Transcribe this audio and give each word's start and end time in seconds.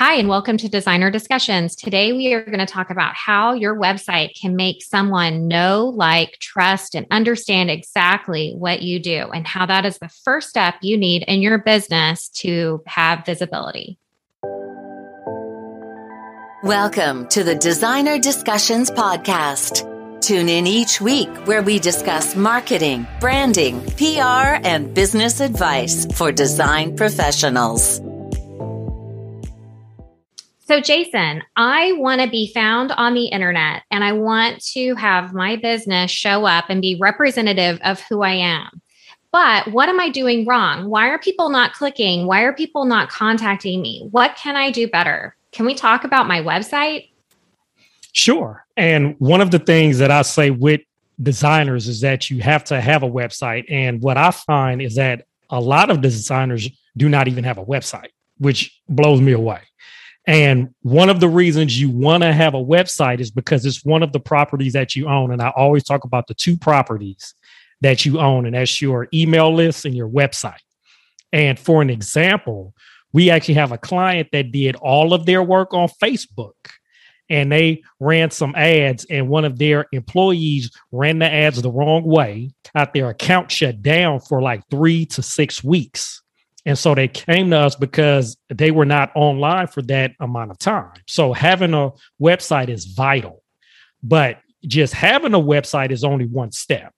Hi, 0.00 0.14
and 0.14 0.30
welcome 0.30 0.56
to 0.56 0.66
Designer 0.66 1.10
Discussions. 1.10 1.76
Today, 1.76 2.14
we 2.14 2.32
are 2.32 2.42
going 2.42 2.58
to 2.58 2.64
talk 2.64 2.88
about 2.88 3.14
how 3.14 3.52
your 3.52 3.76
website 3.76 4.30
can 4.34 4.56
make 4.56 4.82
someone 4.82 5.46
know, 5.46 5.92
like, 5.94 6.38
trust, 6.38 6.94
and 6.94 7.06
understand 7.10 7.70
exactly 7.70 8.54
what 8.56 8.80
you 8.80 8.98
do, 8.98 9.28
and 9.30 9.46
how 9.46 9.66
that 9.66 9.84
is 9.84 9.98
the 9.98 10.08
first 10.08 10.48
step 10.48 10.76
you 10.80 10.96
need 10.96 11.24
in 11.28 11.42
your 11.42 11.58
business 11.58 12.30
to 12.30 12.82
have 12.86 13.26
visibility. 13.26 13.98
Welcome 16.62 17.28
to 17.28 17.44
the 17.44 17.56
Designer 17.60 18.18
Discussions 18.18 18.90
Podcast. 18.90 19.86
Tune 20.22 20.48
in 20.48 20.66
each 20.66 21.02
week 21.02 21.28
where 21.46 21.60
we 21.60 21.78
discuss 21.78 22.34
marketing, 22.34 23.06
branding, 23.20 23.82
PR, 23.98 24.64
and 24.64 24.94
business 24.94 25.40
advice 25.40 26.06
for 26.16 26.32
design 26.32 26.96
professionals. 26.96 28.00
So, 30.70 30.80
Jason, 30.80 31.42
I 31.56 31.94
want 31.94 32.20
to 32.20 32.30
be 32.30 32.52
found 32.54 32.92
on 32.92 33.14
the 33.14 33.24
internet 33.24 33.82
and 33.90 34.04
I 34.04 34.12
want 34.12 34.64
to 34.66 34.94
have 34.94 35.34
my 35.34 35.56
business 35.56 36.12
show 36.12 36.46
up 36.46 36.66
and 36.68 36.80
be 36.80 36.94
representative 36.94 37.80
of 37.82 38.00
who 38.02 38.22
I 38.22 38.34
am. 38.34 38.80
But 39.32 39.72
what 39.72 39.88
am 39.88 39.98
I 39.98 40.10
doing 40.10 40.46
wrong? 40.46 40.88
Why 40.88 41.08
are 41.08 41.18
people 41.18 41.48
not 41.48 41.72
clicking? 41.72 42.24
Why 42.24 42.42
are 42.42 42.52
people 42.52 42.84
not 42.84 43.08
contacting 43.08 43.82
me? 43.82 44.06
What 44.12 44.36
can 44.36 44.54
I 44.54 44.70
do 44.70 44.86
better? 44.86 45.34
Can 45.50 45.66
we 45.66 45.74
talk 45.74 46.04
about 46.04 46.28
my 46.28 46.40
website? 46.40 47.08
Sure. 48.12 48.64
And 48.76 49.16
one 49.18 49.40
of 49.40 49.50
the 49.50 49.58
things 49.58 49.98
that 49.98 50.12
I 50.12 50.22
say 50.22 50.50
with 50.50 50.82
designers 51.20 51.88
is 51.88 52.00
that 52.02 52.30
you 52.30 52.42
have 52.42 52.62
to 52.66 52.80
have 52.80 53.02
a 53.02 53.10
website. 53.10 53.64
And 53.68 54.00
what 54.00 54.16
I 54.16 54.30
find 54.30 54.80
is 54.80 54.94
that 54.94 55.26
a 55.48 55.60
lot 55.60 55.90
of 55.90 56.00
designers 56.00 56.70
do 56.96 57.08
not 57.08 57.26
even 57.26 57.42
have 57.42 57.58
a 57.58 57.64
website, 57.64 58.10
which 58.38 58.80
blows 58.88 59.20
me 59.20 59.32
away. 59.32 59.62
And 60.30 60.72
one 60.82 61.10
of 61.10 61.18
the 61.18 61.28
reasons 61.28 61.80
you 61.80 61.90
want 61.90 62.22
to 62.22 62.32
have 62.32 62.54
a 62.54 62.64
website 62.64 63.18
is 63.18 63.32
because 63.32 63.66
it's 63.66 63.84
one 63.84 64.04
of 64.04 64.12
the 64.12 64.20
properties 64.20 64.74
that 64.74 64.94
you 64.94 65.08
own. 65.08 65.32
And 65.32 65.42
I 65.42 65.48
always 65.56 65.82
talk 65.82 66.04
about 66.04 66.28
the 66.28 66.34
two 66.34 66.56
properties 66.56 67.34
that 67.80 68.06
you 68.06 68.20
own, 68.20 68.46
and 68.46 68.54
that's 68.54 68.80
your 68.80 69.08
email 69.12 69.52
list 69.52 69.84
and 69.84 69.92
your 69.92 70.08
website. 70.08 70.60
And 71.32 71.58
for 71.58 71.82
an 71.82 71.90
example, 71.90 72.74
we 73.12 73.28
actually 73.28 73.54
have 73.54 73.72
a 73.72 73.78
client 73.78 74.28
that 74.30 74.52
did 74.52 74.76
all 74.76 75.14
of 75.14 75.26
their 75.26 75.42
work 75.42 75.74
on 75.74 75.88
Facebook 76.00 76.54
and 77.28 77.50
they 77.50 77.82
ran 77.98 78.30
some 78.30 78.54
ads 78.54 79.04
and 79.10 79.28
one 79.28 79.44
of 79.44 79.58
their 79.58 79.86
employees 79.90 80.70
ran 80.92 81.18
the 81.18 81.28
ads 81.32 81.60
the 81.60 81.72
wrong 81.72 82.04
way 82.04 82.50
got 82.72 82.94
their 82.94 83.08
account 83.08 83.50
shut 83.50 83.82
down 83.82 84.20
for 84.20 84.40
like 84.40 84.62
three 84.70 85.06
to 85.06 85.22
six 85.22 85.62
weeks 85.64 86.22
and 86.70 86.78
so 86.78 86.94
they 86.94 87.08
came 87.08 87.50
to 87.50 87.58
us 87.58 87.74
because 87.74 88.36
they 88.48 88.70
were 88.70 88.84
not 88.84 89.10
online 89.16 89.66
for 89.66 89.82
that 89.82 90.12
amount 90.20 90.52
of 90.52 90.58
time. 90.60 90.92
So 91.08 91.32
having 91.32 91.74
a 91.74 91.90
website 92.22 92.68
is 92.68 92.84
vital, 92.84 93.42
but 94.04 94.38
just 94.64 94.94
having 94.94 95.34
a 95.34 95.40
website 95.40 95.90
is 95.90 96.04
only 96.04 96.26
one 96.26 96.52
step. 96.52 96.94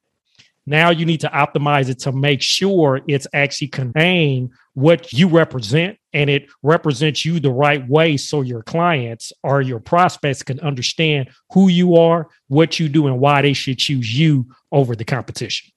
Now 0.66 0.90
you 0.90 1.06
need 1.06 1.20
to 1.20 1.28
optimize 1.28 1.88
it 1.88 2.00
to 2.00 2.12
make 2.12 2.42
sure 2.42 3.00
it's 3.08 3.26
actually 3.32 3.68
conveying 3.68 4.50
what 4.74 5.10
you 5.10 5.26
represent 5.26 5.96
and 6.12 6.28
it 6.28 6.50
represents 6.62 7.24
you 7.24 7.40
the 7.40 7.50
right 7.50 7.88
way 7.88 8.18
so 8.18 8.42
your 8.42 8.62
clients 8.62 9.32
or 9.42 9.62
your 9.62 9.80
prospects 9.80 10.42
can 10.42 10.60
understand 10.60 11.30
who 11.54 11.68
you 11.68 11.96
are, 11.96 12.28
what 12.48 12.78
you 12.78 12.90
do, 12.90 13.06
and 13.06 13.20
why 13.20 13.40
they 13.40 13.54
should 13.54 13.78
choose 13.78 14.14
you 14.14 14.44
over 14.70 14.94
the 14.94 15.06
competition. 15.06 15.72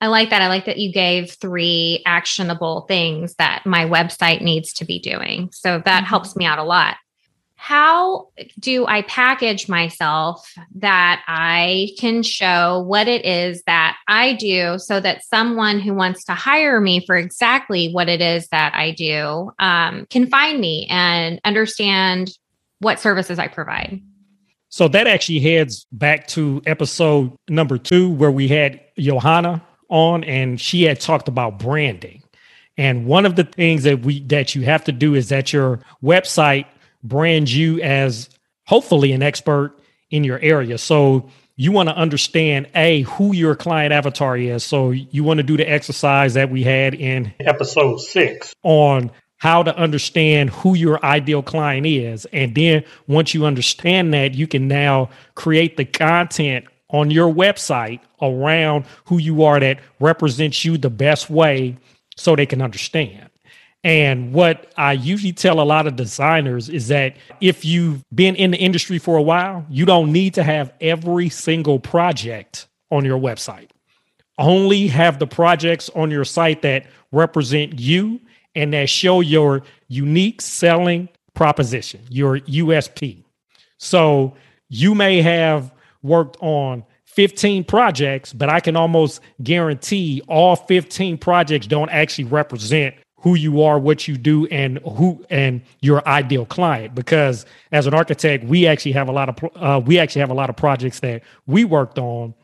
I 0.00 0.08
like 0.08 0.30
that. 0.30 0.42
I 0.42 0.48
like 0.48 0.66
that 0.66 0.78
you 0.78 0.92
gave 0.92 1.32
three 1.32 2.02
actionable 2.04 2.82
things 2.82 3.34
that 3.36 3.64
my 3.64 3.86
website 3.86 4.42
needs 4.42 4.72
to 4.74 4.84
be 4.84 4.98
doing. 4.98 5.50
So 5.52 5.78
that 5.78 6.02
mm-hmm. 6.02 6.04
helps 6.04 6.36
me 6.36 6.44
out 6.44 6.58
a 6.58 6.64
lot. 6.64 6.96
How 7.58 8.28
do 8.60 8.86
I 8.86 9.02
package 9.02 9.68
myself 9.68 10.52
that 10.76 11.24
I 11.26 11.88
can 11.98 12.22
show 12.22 12.80
what 12.86 13.08
it 13.08 13.24
is 13.24 13.62
that 13.66 13.96
I 14.06 14.34
do 14.34 14.78
so 14.78 15.00
that 15.00 15.24
someone 15.24 15.80
who 15.80 15.94
wants 15.94 16.24
to 16.24 16.34
hire 16.34 16.80
me 16.80 17.04
for 17.06 17.16
exactly 17.16 17.90
what 17.90 18.10
it 18.10 18.20
is 18.20 18.46
that 18.48 18.74
I 18.74 18.90
do 18.90 19.50
um, 19.58 20.06
can 20.10 20.26
find 20.26 20.60
me 20.60 20.86
and 20.90 21.40
understand 21.44 22.30
what 22.80 23.00
services 23.00 23.38
I 23.38 23.48
provide? 23.48 24.02
So 24.68 24.86
that 24.88 25.06
actually 25.06 25.40
heads 25.40 25.86
back 25.90 26.26
to 26.28 26.60
episode 26.66 27.32
number 27.48 27.78
two, 27.78 28.10
where 28.10 28.30
we 28.30 28.48
had 28.48 28.80
Johanna 28.98 29.62
on 29.88 30.24
and 30.24 30.60
she 30.60 30.84
had 30.84 31.00
talked 31.00 31.28
about 31.28 31.58
branding. 31.58 32.22
And 32.78 33.06
one 33.06 33.24
of 33.24 33.36
the 33.36 33.44
things 33.44 33.84
that 33.84 34.00
we 34.00 34.20
that 34.24 34.54
you 34.54 34.62
have 34.62 34.84
to 34.84 34.92
do 34.92 35.14
is 35.14 35.28
that 35.30 35.52
your 35.52 35.80
website 36.02 36.66
brands 37.02 37.56
you 37.56 37.80
as 37.80 38.28
hopefully 38.66 39.12
an 39.12 39.22
expert 39.22 39.72
in 40.10 40.24
your 40.24 40.38
area. 40.40 40.76
So 40.78 41.28
you 41.56 41.72
want 41.72 41.88
to 41.88 41.96
understand 41.96 42.68
a 42.74 43.02
who 43.02 43.34
your 43.34 43.54
client 43.54 43.92
avatar 43.92 44.36
is. 44.36 44.62
So 44.62 44.90
you 44.90 45.24
want 45.24 45.38
to 45.38 45.42
do 45.42 45.56
the 45.56 45.68
exercise 45.68 46.34
that 46.34 46.50
we 46.50 46.62
had 46.62 46.94
in 46.94 47.32
episode 47.40 48.00
6 48.00 48.54
on 48.62 49.10
how 49.38 49.62
to 49.62 49.74
understand 49.76 50.50
who 50.50 50.74
your 50.74 51.02
ideal 51.04 51.42
client 51.42 51.86
is. 51.86 52.26
And 52.26 52.54
then 52.54 52.84
once 53.06 53.34
you 53.34 53.44
understand 53.44 54.12
that, 54.14 54.34
you 54.34 54.46
can 54.46 54.68
now 54.68 55.10
create 55.34 55.76
the 55.76 55.84
content 55.84 56.66
on 56.90 57.10
your 57.10 57.32
website 57.32 58.00
around 58.22 58.84
who 59.06 59.18
you 59.18 59.42
are 59.42 59.58
that 59.60 59.80
represents 60.00 60.64
you 60.64 60.78
the 60.78 60.90
best 60.90 61.28
way 61.28 61.76
so 62.16 62.36
they 62.36 62.46
can 62.46 62.62
understand. 62.62 63.28
And 63.84 64.32
what 64.32 64.72
I 64.76 64.92
usually 64.92 65.32
tell 65.32 65.60
a 65.60 65.62
lot 65.62 65.86
of 65.86 65.94
designers 65.94 66.68
is 66.68 66.88
that 66.88 67.16
if 67.40 67.64
you've 67.64 68.02
been 68.12 68.34
in 68.34 68.50
the 68.50 68.56
industry 68.56 68.98
for 68.98 69.16
a 69.16 69.22
while, 69.22 69.64
you 69.70 69.84
don't 69.84 70.12
need 70.12 70.34
to 70.34 70.42
have 70.42 70.72
every 70.80 71.28
single 71.28 71.78
project 71.78 72.66
on 72.90 73.04
your 73.04 73.18
website. 73.18 73.68
Only 74.38 74.88
have 74.88 75.18
the 75.18 75.26
projects 75.26 75.88
on 75.94 76.10
your 76.10 76.24
site 76.24 76.62
that 76.62 76.86
represent 77.12 77.78
you 77.78 78.20
and 78.56 78.72
that 78.72 78.88
show 78.88 79.20
your 79.20 79.62
unique 79.88 80.42
selling 80.42 81.08
proposition, 81.34 82.00
your 82.10 82.40
USP. 82.40 83.22
So 83.78 84.34
you 84.68 84.94
may 84.94 85.22
have 85.22 85.72
worked 86.06 86.36
on 86.40 86.84
15 87.04 87.64
projects, 87.64 88.32
but 88.32 88.48
I 88.48 88.60
can 88.60 88.76
almost 88.76 89.20
guarantee 89.42 90.22
all 90.28 90.54
15 90.56 91.18
projects 91.18 91.66
don't 91.66 91.88
actually 91.88 92.24
represent 92.24 92.94
who 93.26 93.34
you 93.34 93.62
are, 93.62 93.78
what 93.78 94.06
you 94.06 94.16
do, 94.16 94.46
and 94.48 94.78
who 94.80 95.24
and 95.30 95.62
your 95.80 96.06
ideal 96.06 96.44
client. 96.46 96.94
Because 96.94 97.46
as 97.72 97.86
an 97.86 97.94
architect, 97.94 98.44
we 98.44 98.66
actually 98.66 98.92
have 98.92 99.08
a 99.08 99.12
lot 99.12 99.28
of 99.28 99.50
uh, 99.56 99.80
we 99.80 99.98
actually 99.98 100.20
have 100.20 100.30
a 100.30 100.34
lot 100.34 100.50
of 100.50 100.56
projects 100.56 101.00
that 101.00 101.22
we 101.46 101.64
worked 101.64 101.98
on. 101.98 102.34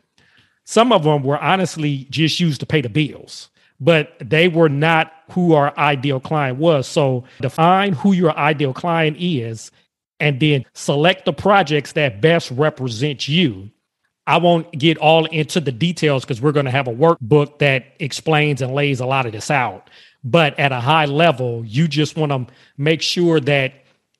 Some 0.65 0.91
of 0.91 1.03
them 1.03 1.23
were 1.23 1.37
honestly 1.37 2.07
just 2.09 2.39
used 2.39 2.59
to 2.61 2.65
pay 2.65 2.81
the 2.81 2.89
bills, 2.89 3.49
but 3.79 4.15
they 4.19 4.47
were 4.47 4.69
not 4.69 5.13
who 5.31 5.53
our 5.53 5.77
ideal 5.77 6.19
client 6.19 6.57
was. 6.57 6.87
So 6.87 7.23
define 7.41 7.93
who 7.93 8.11
your 8.11 8.37
ideal 8.37 8.73
client 8.73 9.17
is, 9.19 9.71
and 10.19 10.39
then 10.39 10.65
select 10.73 11.25
the 11.25 11.33
projects 11.33 11.93
that 11.93 12.21
best 12.21 12.51
represent 12.51 13.27
you 13.27 13.69
I 14.25 14.37
won't 14.37 14.71
get 14.71 14.97
all 14.97 15.25
into 15.25 15.59
the 15.59 15.71
details 15.71 16.23
because 16.23 16.41
we're 16.41 16.53
going 16.53 16.65
to 16.65 16.71
have 16.71 16.87
a 16.87 16.93
workbook 16.93 17.59
that 17.59 17.85
explains 17.99 18.61
and 18.61 18.73
lays 18.73 18.99
a 18.99 19.05
lot 19.05 19.25
of 19.25 19.33
this 19.33 19.51
out. 19.51 19.89
But 20.23 20.57
at 20.57 20.71
a 20.71 20.79
high 20.79 21.05
level, 21.05 21.63
you 21.65 21.87
just 21.87 22.15
want 22.15 22.31
to 22.31 22.53
make 22.77 23.01
sure 23.01 23.41
that 23.41 23.73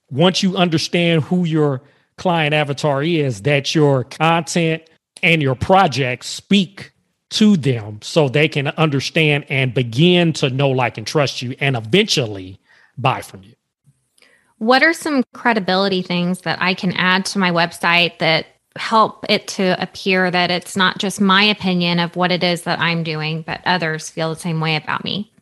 once 0.09 0.43
you 0.43 0.57
understand 0.57 1.23
who 1.23 1.45
your 1.45 1.81
client 2.17 2.53
avatar 2.53 3.01
is, 3.01 3.43
that 3.43 3.73
your 3.73 4.03
content 4.03 4.83
and 5.21 5.41
your 5.41 5.55
projects 5.55 6.27
speak 6.27 6.91
to 7.29 7.55
them 7.55 7.99
so 8.01 8.27
they 8.27 8.49
can 8.49 8.67
understand 8.67 9.45
and 9.47 9.73
begin 9.73 10.33
to 10.33 10.49
know, 10.49 10.69
like, 10.69 10.97
and 10.97 11.07
trust 11.07 11.41
you 11.41 11.55
and 11.61 11.77
eventually 11.77 12.59
buy 12.97 13.21
from 13.21 13.41
you. 13.43 13.53
What 14.63 14.81
are 14.81 14.93
some 14.93 15.25
credibility 15.33 16.01
things 16.01 16.39
that 16.43 16.57
I 16.61 16.73
can 16.73 16.93
add 16.93 17.25
to 17.25 17.37
my 17.37 17.51
website 17.51 18.19
that 18.19 18.45
help 18.77 19.25
it 19.27 19.45
to 19.49 19.75
appear 19.83 20.31
that 20.31 20.51
it's 20.51 20.77
not 20.77 20.99
just 20.99 21.19
my 21.19 21.43
opinion 21.43 21.99
of 21.99 22.15
what 22.15 22.31
it 22.31 22.45
is 22.45 22.61
that 22.61 22.79
I'm 22.79 23.03
doing, 23.03 23.41
but 23.41 23.59
others 23.65 24.09
feel 24.09 24.33
the 24.33 24.39
same 24.39 24.61
way 24.61 24.77
about 24.77 25.03
me. 25.03 25.33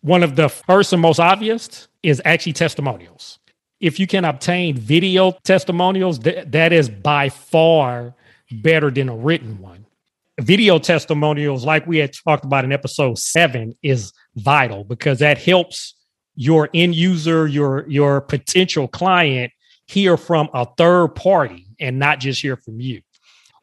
One 0.00 0.24
of 0.24 0.34
the 0.34 0.48
first 0.48 0.92
and 0.92 1.00
most 1.00 1.20
obvious 1.20 1.86
is 2.02 2.20
actually 2.24 2.54
testimonials. 2.54 3.38
If 3.78 4.00
you 4.00 4.08
can 4.08 4.24
obtain 4.24 4.76
video 4.76 5.38
testimonials, 5.44 6.18
th- 6.18 6.46
that 6.48 6.72
is 6.72 6.88
by 6.88 7.28
far 7.28 8.12
better 8.50 8.90
than 8.90 9.08
a 9.08 9.14
written 9.14 9.60
one. 9.60 9.86
Video 10.40 10.80
testimonials, 10.80 11.64
like 11.64 11.86
we 11.86 11.98
had 11.98 12.12
talked 12.12 12.44
about 12.44 12.64
in 12.64 12.72
episode 12.72 13.20
seven, 13.20 13.76
is 13.84 14.12
vital 14.34 14.82
because 14.82 15.20
that 15.20 15.38
helps 15.38 15.94
your 16.38 16.70
end 16.72 16.94
user, 16.94 17.48
your 17.48 17.84
your 17.88 18.20
potential 18.20 18.86
client 18.86 19.52
hear 19.86 20.16
from 20.16 20.48
a 20.54 20.66
third 20.76 21.08
party 21.08 21.66
and 21.80 21.98
not 21.98 22.20
just 22.20 22.40
hear 22.40 22.56
from 22.56 22.80
you. 22.80 23.00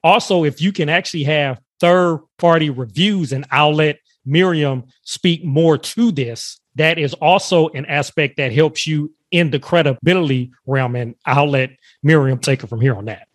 Also, 0.03 0.43
if 0.43 0.61
you 0.61 0.73
can 0.73 0.89
actually 0.89 1.23
have 1.23 1.61
third 1.79 2.19
party 2.37 2.69
reviews, 2.69 3.31
and 3.31 3.45
I'll 3.49 3.73
let 3.73 3.99
Miriam 4.25 4.83
speak 5.03 5.45
more 5.45 5.77
to 5.77 6.11
this. 6.11 6.59
That 6.75 6.99
is 6.99 7.13
also 7.13 7.69
an 7.69 7.85
aspect 7.85 8.35
that 8.37 8.51
helps 8.51 8.85
you 8.85 9.13
in 9.31 9.51
the 9.51 9.59
credibility 9.59 10.51
realm. 10.65 10.97
And 10.97 11.15
I'll 11.25 11.49
let 11.49 11.69
Miriam 12.03 12.39
take 12.39 12.61
it 12.61 12.67
from 12.67 12.81
here 12.81 12.95
on 12.95 13.05
that. 13.05 13.29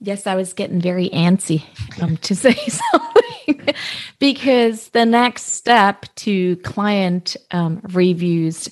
Yes, 0.00 0.26
I 0.26 0.36
was 0.36 0.54
getting 0.54 0.80
very 0.80 1.10
antsy 1.10 1.64
um, 2.00 2.16
to 2.18 2.34
say 2.34 2.54
something 2.68 3.17
because 4.18 4.88
the 4.90 5.06
next 5.06 5.44
step 5.44 6.06
to 6.16 6.56
client 6.58 7.36
um, 7.50 7.80
reviews 7.92 8.68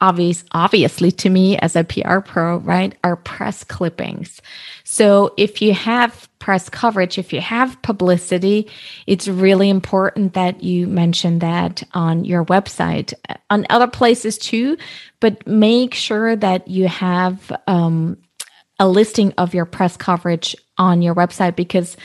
obvious 0.00 0.44
obviously 0.52 1.12
to 1.12 1.28
me 1.28 1.58
as 1.58 1.76
a 1.76 1.84
PR 1.84 2.20
pro, 2.20 2.56
right, 2.58 2.96
are 3.04 3.16
press 3.16 3.64
clippings. 3.64 4.40
So 4.84 5.34
if 5.36 5.60
you 5.60 5.74
have 5.74 6.28
press 6.38 6.68
coverage, 6.68 7.18
if 7.18 7.32
you 7.32 7.40
have 7.40 7.80
publicity, 7.82 8.68
it's 9.06 9.28
really 9.28 9.68
important 9.68 10.32
that 10.34 10.62
you 10.62 10.86
mention 10.86 11.40
that 11.40 11.82
on 11.92 12.24
your 12.24 12.44
website, 12.46 13.12
on 13.50 13.66
other 13.68 13.86
places 13.86 14.38
too, 14.38 14.78
but 15.20 15.46
make 15.46 15.94
sure 15.94 16.34
that 16.34 16.66
you 16.66 16.88
have 16.88 17.52
um, 17.66 18.16
a 18.78 18.88
listing 18.88 19.34
of 19.36 19.52
your 19.52 19.66
press 19.66 19.96
coverage 19.96 20.56
on 20.78 21.02
your 21.02 21.14
website 21.14 21.56
because 21.56 21.96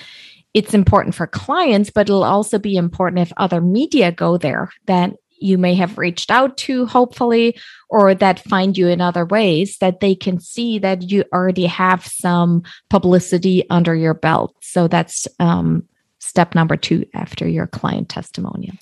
it's 0.55 0.73
important 0.73 1.13
for 1.13 1.27
clients, 1.27 1.89
but 1.89 2.09
it'll 2.09 2.23
also 2.23 2.57
be 2.57 2.77
important 2.77 3.21
if 3.21 3.33
other 3.35 3.59
media 3.59 4.09
go 4.09 4.37
there 4.37 4.71
that 4.85 5.11
you 5.37 5.57
may 5.57 5.75
have 5.75 5.97
reached 5.97 6.31
out 6.31 6.55
to, 6.55 6.85
hopefully, 6.85 7.57
or 7.89 8.15
that 8.15 8.39
find 8.39 8.77
you 8.77 8.87
in 8.87 9.01
other 9.01 9.25
ways 9.25 9.77
that 9.79 9.99
they 9.99 10.15
can 10.15 10.39
see 10.39 10.79
that 10.79 11.11
you 11.11 11.25
already 11.33 11.65
have 11.65 12.07
some 12.07 12.63
publicity 12.89 13.69
under 13.69 13.93
your 13.93 14.13
belt. 14.13 14.55
So 14.61 14.87
that's 14.87 15.27
um, 15.41 15.83
step 16.19 16.55
number 16.55 16.77
two 16.77 17.05
after 17.13 17.45
your 17.45 17.67
client 17.67 18.07
testimonial. 18.07 18.77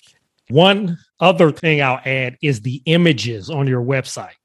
One 0.49 0.99
other 1.19 1.51
thing 1.51 1.81
I'll 1.81 2.01
add 2.05 2.37
is 2.43 2.61
the 2.61 2.83
images 2.85 3.49
on 3.49 3.65
your 3.65 3.81
website, 3.81 4.35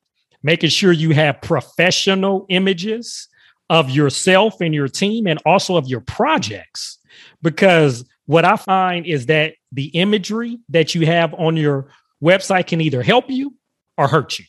making 0.43 0.71
sure 0.71 0.93
you 0.93 1.11
have 1.11 1.43
professional 1.43 2.47
images 2.49 3.29
of 3.69 3.91
yourself 3.91 4.63
and 4.63 4.75
your 4.75 4.89
team 4.89 5.27
and 5.27 5.39
also 5.45 5.77
of 5.77 5.87
your 5.89 6.01
projects. 6.01 6.98
Because 7.43 8.05
what 8.27 8.45
I 8.45 8.57
find 8.57 9.07
is 9.07 9.27
that 9.27 9.55
the 9.73 9.87
imagery 9.89 10.59
that 10.69 10.95
you 10.95 11.07
have 11.07 11.35
on 11.35 11.57
your 11.57 11.89
website 12.23 12.67
can 12.67 12.81
either 12.81 13.03
help 13.03 13.31
you 13.31 13.55
or 13.97 14.09
hurt 14.09 14.39
you. 14.39 14.45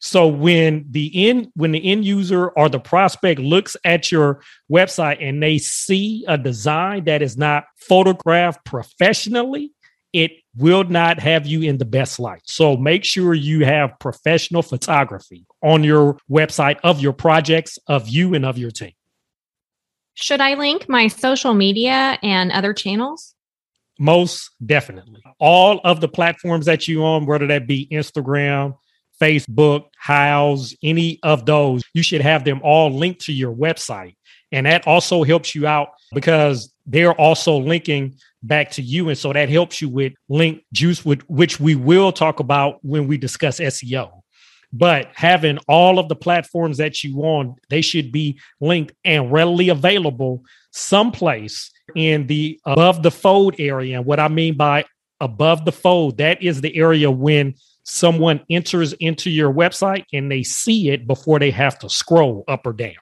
So 0.00 0.28
when 0.28 0.86
the 0.90 1.28
end 1.28 1.48
when 1.54 1.72
the 1.72 1.90
end 1.90 2.04
user 2.04 2.48
or 2.50 2.68
the 2.68 2.78
prospect 2.78 3.40
looks 3.40 3.76
at 3.84 4.12
your 4.12 4.40
website 4.70 5.18
and 5.20 5.42
they 5.42 5.58
see 5.58 6.24
a 6.28 6.38
design 6.38 7.04
that 7.04 7.20
is 7.20 7.36
not 7.36 7.64
photographed 7.76 8.64
professionally, 8.64 9.72
it 10.12 10.32
will 10.56 10.84
not 10.84 11.18
have 11.18 11.46
you 11.46 11.62
in 11.62 11.78
the 11.78 11.84
best 11.84 12.20
light. 12.20 12.42
So 12.44 12.76
make 12.76 13.04
sure 13.04 13.34
you 13.34 13.64
have 13.64 13.98
professional 13.98 14.62
photography 14.62 15.46
on 15.62 15.82
your 15.82 16.18
website 16.30 16.78
of 16.84 17.00
your 17.00 17.12
projects, 17.12 17.78
of 17.88 18.08
you 18.08 18.34
and 18.34 18.44
of 18.46 18.56
your 18.56 18.70
team. 18.70 18.92
Should 20.20 20.40
I 20.40 20.54
link 20.54 20.88
my 20.88 21.06
social 21.06 21.54
media 21.54 22.18
and 22.24 22.50
other 22.50 22.72
channels? 22.72 23.36
Most 24.00 24.50
definitely. 24.66 25.22
All 25.38 25.80
of 25.84 26.00
the 26.00 26.08
platforms 26.08 26.66
that 26.66 26.88
you 26.88 27.04
on, 27.04 27.24
whether 27.24 27.46
that 27.46 27.68
be 27.68 27.86
Instagram, 27.92 28.76
Facebook, 29.22 29.84
Houzz, 30.04 30.76
any 30.82 31.20
of 31.22 31.46
those, 31.46 31.84
you 31.94 32.02
should 32.02 32.20
have 32.20 32.42
them 32.42 32.60
all 32.64 32.90
linked 32.90 33.20
to 33.26 33.32
your 33.32 33.54
website. 33.54 34.16
And 34.50 34.66
that 34.66 34.88
also 34.88 35.22
helps 35.22 35.54
you 35.54 35.68
out 35.68 35.90
because 36.12 36.72
they're 36.84 37.14
also 37.14 37.56
linking 37.56 38.16
back 38.42 38.72
to 38.72 38.82
you. 38.82 39.08
And 39.10 39.16
so 39.16 39.32
that 39.32 39.48
helps 39.48 39.80
you 39.80 39.88
with 39.88 40.14
link 40.28 40.64
juice, 40.72 41.04
which 41.04 41.60
we 41.60 41.76
will 41.76 42.10
talk 42.10 42.40
about 42.40 42.84
when 42.84 43.06
we 43.06 43.18
discuss 43.18 43.60
SEO. 43.60 44.10
But 44.72 45.10
having 45.14 45.58
all 45.66 45.98
of 45.98 46.08
the 46.08 46.16
platforms 46.16 46.76
that 46.76 47.02
you 47.02 47.16
want, 47.16 47.58
they 47.70 47.80
should 47.80 48.12
be 48.12 48.38
linked 48.60 48.92
and 49.04 49.32
readily 49.32 49.70
available 49.70 50.44
someplace 50.72 51.70
in 51.94 52.26
the 52.26 52.60
above 52.66 53.02
the 53.02 53.10
fold 53.10 53.54
area. 53.58 53.96
And 53.96 54.06
what 54.06 54.20
I 54.20 54.28
mean 54.28 54.56
by 54.56 54.84
above 55.20 55.64
the 55.64 55.72
fold, 55.72 56.18
that 56.18 56.42
is 56.42 56.60
the 56.60 56.76
area 56.76 57.10
when 57.10 57.54
someone 57.84 58.40
enters 58.50 58.92
into 58.94 59.30
your 59.30 59.52
website 59.52 60.04
and 60.12 60.30
they 60.30 60.42
see 60.42 60.90
it 60.90 61.06
before 61.06 61.38
they 61.38 61.50
have 61.50 61.78
to 61.78 61.88
scroll 61.88 62.44
up 62.46 62.66
or 62.66 62.74
down. 62.74 62.92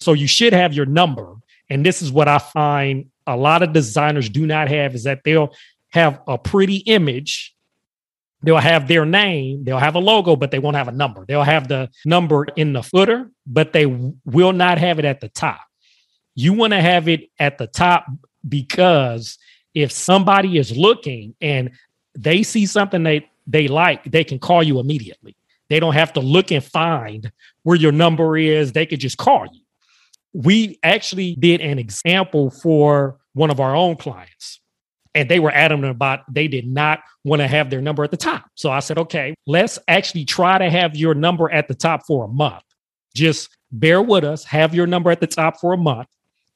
So 0.00 0.14
you 0.14 0.26
should 0.26 0.54
have 0.54 0.72
your 0.72 0.86
number. 0.86 1.34
And 1.68 1.84
this 1.84 2.00
is 2.00 2.10
what 2.10 2.28
I 2.28 2.38
find 2.38 3.10
a 3.26 3.36
lot 3.36 3.62
of 3.62 3.72
designers 3.72 4.28
do 4.28 4.46
not 4.46 4.68
have 4.68 4.94
is 4.94 5.04
that 5.04 5.20
they'll 5.24 5.54
have 5.90 6.20
a 6.26 6.38
pretty 6.38 6.76
image 6.76 7.53
They'll 8.44 8.58
have 8.58 8.88
their 8.88 9.06
name, 9.06 9.64
they'll 9.64 9.78
have 9.78 9.94
a 9.94 10.00
logo, 10.00 10.36
but 10.36 10.50
they 10.50 10.58
won't 10.58 10.76
have 10.76 10.88
a 10.88 10.92
number. 10.92 11.24
They'll 11.26 11.42
have 11.42 11.66
the 11.68 11.90
number 12.04 12.44
in 12.56 12.74
the 12.74 12.82
footer, 12.82 13.30
but 13.46 13.72
they 13.72 13.86
will 13.86 14.52
not 14.52 14.78
have 14.78 14.98
it 14.98 15.04
at 15.04 15.20
the 15.20 15.30
top. 15.30 15.60
You 16.34 16.52
want 16.52 16.72
to 16.72 16.80
have 16.80 17.08
it 17.08 17.30
at 17.38 17.58
the 17.58 17.66
top 17.66 18.06
because 18.46 19.38
if 19.72 19.90
somebody 19.92 20.58
is 20.58 20.76
looking 20.76 21.34
and 21.40 21.70
they 22.14 22.42
see 22.42 22.66
something 22.66 23.02
they, 23.02 23.28
they 23.46 23.66
like, 23.66 24.04
they 24.04 24.24
can 24.24 24.38
call 24.38 24.62
you 24.62 24.78
immediately. 24.78 25.36
They 25.68 25.80
don't 25.80 25.94
have 25.94 26.12
to 26.14 26.20
look 26.20 26.52
and 26.52 26.62
find 26.62 27.32
where 27.62 27.76
your 27.76 27.92
number 27.92 28.36
is. 28.36 28.72
They 28.72 28.84
could 28.84 29.00
just 29.00 29.16
call 29.16 29.46
you. 29.52 29.60
We 30.34 30.78
actually 30.82 31.36
did 31.36 31.60
an 31.60 31.78
example 31.78 32.50
for 32.50 33.18
one 33.32 33.50
of 33.50 33.60
our 33.60 33.74
own 33.74 33.96
clients 33.96 34.60
and 35.14 35.28
they 35.28 35.38
were 35.38 35.52
adamant 35.52 35.90
about 35.90 36.20
they 36.32 36.48
did 36.48 36.66
not 36.66 37.00
want 37.22 37.40
to 37.40 37.46
have 37.46 37.70
their 37.70 37.80
number 37.80 38.04
at 38.04 38.10
the 38.10 38.16
top. 38.16 38.46
So 38.54 38.70
I 38.70 38.80
said, 38.80 38.98
okay, 38.98 39.34
let's 39.46 39.78
actually 39.88 40.24
try 40.24 40.58
to 40.58 40.68
have 40.68 40.96
your 40.96 41.14
number 41.14 41.50
at 41.50 41.68
the 41.68 41.74
top 41.74 42.04
for 42.06 42.24
a 42.24 42.28
month. 42.28 42.62
Just 43.14 43.56
bear 43.70 44.02
with 44.02 44.24
us, 44.24 44.44
have 44.44 44.74
your 44.74 44.86
number 44.86 45.10
at 45.10 45.20
the 45.20 45.26
top 45.26 45.60
for 45.60 45.72
a 45.72 45.76
month. 45.76 46.08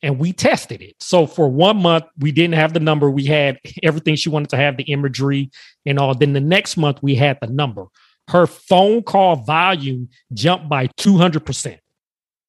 And 0.03 0.19
we 0.19 0.33
tested 0.33 0.81
it. 0.81 0.95
So 1.01 1.27
for 1.27 1.49
one 1.49 1.83
month, 1.83 2.05
we 2.19 2.31
didn't 2.31 2.55
have 2.55 2.73
the 2.73 2.79
number. 2.79 3.11
We 3.11 3.25
had 3.25 3.59
everything 3.83 4.15
she 4.15 4.29
wanted 4.29 4.51
to 4.51 4.57
have, 4.57 4.77
the 4.77 4.85
imagery 4.85 5.51
and 5.87 5.99
all. 5.99 6.15
Then 6.15 6.35
the 6.35 6.41
next 6.41 6.77
month, 6.77 7.03
we 7.03 7.17
had 7.17 7.39
the 7.41 7.49
number. 7.49 7.87
Her 8.29 8.47
phone 8.47 9.03
call 9.03 9.37
volume 9.37 10.09
jumped 10.33 10.69
by 10.69 10.87
200%. 10.99 11.79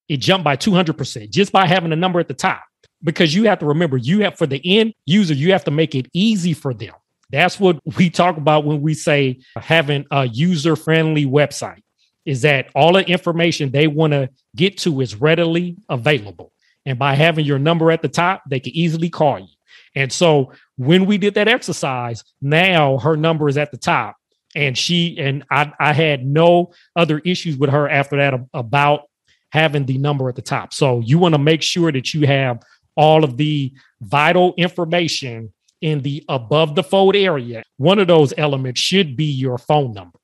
It 0.10 0.18
jumped 0.18 0.44
by 0.44 0.58
200% 0.58 1.32
just 1.32 1.52
by 1.52 1.66
having 1.66 1.92
a 1.92 1.96
number 1.96 2.20
at 2.20 2.28
the 2.28 2.36
top 2.36 2.62
because 3.04 3.34
you 3.34 3.46
have 3.46 3.60
to 3.60 3.66
remember 3.66 3.98
you 3.98 4.22
have 4.22 4.38
for 4.38 4.48
the 4.48 4.62
end 4.64 4.94
user 5.06 5.34
you 5.34 5.52
have 5.52 5.64
to 5.64 5.72
make 5.72 5.96
it 5.96 6.08
easy 6.14 6.54
for 6.54 6.74
them. 6.74 6.94
That's 7.32 7.60
what 7.60 7.80
we 7.98 8.10
talk 8.10 8.38
about 8.38 8.66
when 8.66 8.82
we 8.82 8.94
say 8.94 9.40
having 9.56 10.06
a 10.12 10.28
user 10.28 10.76
friendly 10.76 11.26
website 11.26 11.82
is 12.26 12.42
that 12.42 12.70
all 12.76 12.94
the 12.94 13.08
information 13.08 13.72
they 13.72 13.88
want 13.88 14.14
to 14.14 14.30
get 14.56 14.78
to 14.80 15.02
is 15.02 15.16
readily 15.16 15.78
available. 15.88 16.52
And 16.86 17.00
by 17.00 17.16
having 17.16 17.46
your 17.46 17.60
number 17.60 17.92
at 17.92 18.02
the 18.02 18.10
top 18.10 18.44
they 18.48 18.60
can 18.60 18.76
easily 18.76 19.10
call 19.10 19.40
you. 19.40 19.48
And 19.96 20.12
so 20.12 20.54
when 20.78 21.06
we 21.06 21.18
did 21.18 21.34
that 21.36 21.48
exercise 21.48 22.24
now 22.42 22.98
her 23.00 23.16
number 23.16 23.48
is 23.50 23.58
at 23.58 23.72
the 23.72 23.78
top. 23.78 24.16
And 24.56 24.76
she 24.76 25.16
and 25.20 25.44
I, 25.52 25.72
I 25.80 25.94
had 25.94 26.26
no 26.26 26.74
other 26.96 27.20
issues 27.20 27.56
with 27.56 27.70
her 27.70 27.88
after 27.88 28.18
that 28.18 28.34
about 28.54 29.02
having 29.52 29.86
the 29.86 29.98
number 29.98 30.30
at 30.30 30.36
the 30.36 30.42
top. 30.42 30.74
So 30.74 31.00
you 31.00 31.18
want 31.18 31.34
to 31.34 31.40
make 31.40 31.62
sure 31.62 31.92
that 31.92 32.14
you 32.14 32.28
have 32.28 32.62
all 32.96 33.24
of 33.24 33.38
the 33.38 33.74
vital 34.02 34.54
information 34.58 35.54
in 35.82 36.02
the 36.02 36.24
above 36.28 36.76
the 36.76 36.84
fold 36.84 37.16
area. 37.16 37.64
One 37.78 38.00
of 38.00 38.08
those 38.08 38.34
elements 38.38 38.82
should 38.82 39.16
be 39.16 39.26
your 39.26 39.58
phone 39.58 39.94
number. 39.94 40.20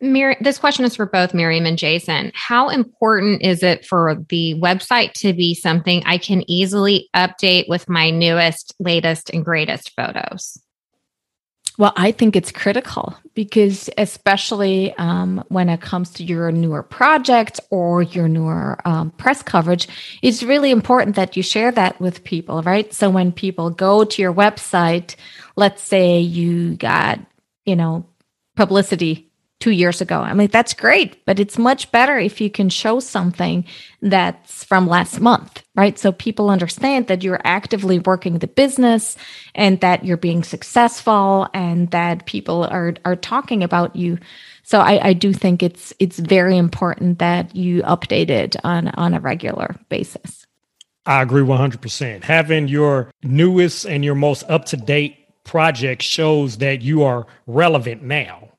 Mir- 0.00 0.36
this 0.40 0.58
question 0.58 0.84
is 0.84 0.96
for 0.96 1.06
both 1.06 1.34
Miriam 1.34 1.66
and 1.66 1.78
Jason. 1.78 2.30
How 2.34 2.68
important 2.68 3.42
is 3.42 3.62
it 3.62 3.86
for 3.86 4.16
the 4.28 4.54
website 4.60 5.12
to 5.14 5.32
be 5.32 5.54
something 5.54 6.02
I 6.04 6.18
can 6.18 6.48
easily 6.50 7.08
update 7.14 7.68
with 7.68 7.88
my 7.88 8.10
newest, 8.10 8.74
latest, 8.78 9.30
and 9.30 9.44
greatest 9.44 9.92
photos? 9.96 10.58
Well, 11.76 11.92
I 11.96 12.12
think 12.12 12.36
it's 12.36 12.52
critical 12.52 13.16
because, 13.34 13.90
especially 13.98 14.94
um, 14.96 15.42
when 15.48 15.68
it 15.68 15.80
comes 15.80 16.10
to 16.14 16.24
your 16.24 16.52
newer 16.52 16.84
project 16.84 17.58
or 17.70 18.02
your 18.02 18.28
newer 18.28 18.78
um, 18.84 19.10
press 19.12 19.42
coverage, 19.42 19.88
it's 20.22 20.44
really 20.44 20.70
important 20.70 21.16
that 21.16 21.36
you 21.36 21.42
share 21.42 21.72
that 21.72 22.00
with 22.00 22.22
people, 22.22 22.62
right? 22.62 22.94
So 22.94 23.10
when 23.10 23.32
people 23.32 23.70
go 23.70 24.04
to 24.04 24.22
your 24.22 24.32
website, 24.32 25.16
let's 25.56 25.82
say 25.82 26.20
you 26.20 26.76
got, 26.76 27.18
you 27.64 27.74
know, 27.74 28.06
publicity 28.54 29.32
two 29.64 29.70
years 29.70 30.02
ago. 30.02 30.20
I 30.20 30.34
mean, 30.34 30.48
that's 30.48 30.74
great, 30.74 31.24
but 31.24 31.40
it's 31.40 31.56
much 31.56 31.90
better 31.90 32.18
if 32.18 32.38
you 32.38 32.50
can 32.50 32.68
show 32.68 33.00
something 33.00 33.64
that's 34.02 34.62
from 34.62 34.86
last 34.86 35.20
month, 35.20 35.62
right? 35.74 35.98
So 35.98 36.12
people 36.12 36.50
understand 36.50 37.06
that 37.06 37.24
you're 37.24 37.40
actively 37.44 37.98
working 37.98 38.40
the 38.40 38.46
business 38.46 39.16
and 39.54 39.80
that 39.80 40.04
you're 40.04 40.18
being 40.18 40.44
successful 40.44 41.48
and 41.54 41.90
that 41.92 42.26
people 42.26 42.64
are, 42.64 42.92
are 43.06 43.16
talking 43.16 43.62
about 43.62 43.96
you. 43.96 44.18
So 44.64 44.80
I, 44.80 45.08
I 45.08 45.12
do 45.14 45.32
think 45.32 45.62
it's 45.62 45.94
it's 45.98 46.18
very 46.18 46.58
important 46.58 47.20
that 47.20 47.56
you 47.56 47.82
update 47.84 48.28
it 48.28 48.56
on, 48.64 48.88
on 48.88 49.14
a 49.14 49.20
regular 49.20 49.76
basis. 49.88 50.46
I 51.06 51.22
agree 51.22 51.42
100%. 51.42 52.22
Having 52.22 52.68
your 52.68 53.10
newest 53.22 53.86
and 53.86 54.04
your 54.04 54.14
most 54.14 54.44
up 54.50 54.66
to 54.66 54.76
date 54.76 55.16
project 55.44 56.02
shows 56.02 56.58
that 56.58 56.82
you 56.82 57.02
are 57.02 57.26
relevant 57.46 58.02
now. 58.02 58.53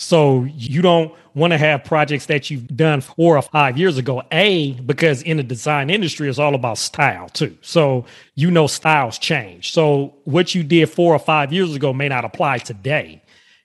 So 0.00 0.44
you 0.44 0.80
don't 0.80 1.14
want 1.34 1.52
to 1.52 1.58
have 1.58 1.84
projects 1.84 2.24
that 2.26 2.48
you've 2.48 2.66
done 2.74 3.02
four 3.02 3.36
or 3.36 3.42
five 3.42 3.76
years 3.76 3.98
ago. 3.98 4.22
A, 4.32 4.72
because 4.72 5.20
in 5.22 5.36
the 5.36 5.42
design 5.42 5.90
industry, 5.90 6.30
it's 6.30 6.38
all 6.38 6.54
about 6.54 6.78
style 6.78 7.28
too. 7.28 7.56
So 7.60 8.06
you 8.34 8.50
know 8.50 8.66
styles 8.66 9.18
change. 9.18 9.72
So 9.72 10.14
what 10.24 10.54
you 10.54 10.62
did 10.62 10.88
four 10.88 11.14
or 11.14 11.18
five 11.18 11.52
years 11.52 11.76
ago 11.76 11.92
may 11.92 12.08
not 12.08 12.24
apply 12.24 12.58
today. 12.58 13.22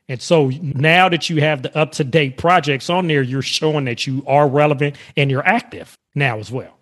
And 0.10 0.22
so 0.22 0.50
now 0.62 1.08
that 1.08 1.30
you 1.30 1.40
have 1.40 1.62
the 1.62 1.76
up 1.76 1.94
to 1.94 2.04
date 2.04 2.38
projects 2.38 2.90
on 2.90 3.08
there, 3.08 3.22
you're 3.22 3.42
showing 3.42 3.86
that 3.86 4.06
you 4.06 4.22
are 4.28 4.48
relevant 4.48 4.98
and 5.16 5.32
you're 5.32 5.48
active 5.48 5.98
now 6.16 6.38
as 6.38 6.52
well. 6.52 6.78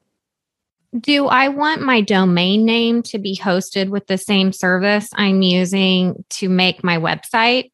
Do 1.00 1.28
I 1.28 1.50
want 1.50 1.84
my 1.84 2.02
domain 2.02 2.66
name 2.66 3.04
to 3.04 3.20
be 3.20 3.38
hosted 3.38 3.90
with 3.90 4.08
the 4.08 4.18
same 4.18 4.52
service 4.52 5.10
I'm 5.14 5.44
using 5.44 6.26
to 6.32 6.50
make 6.50 6.84
my 6.84 6.98
website? 6.98 7.70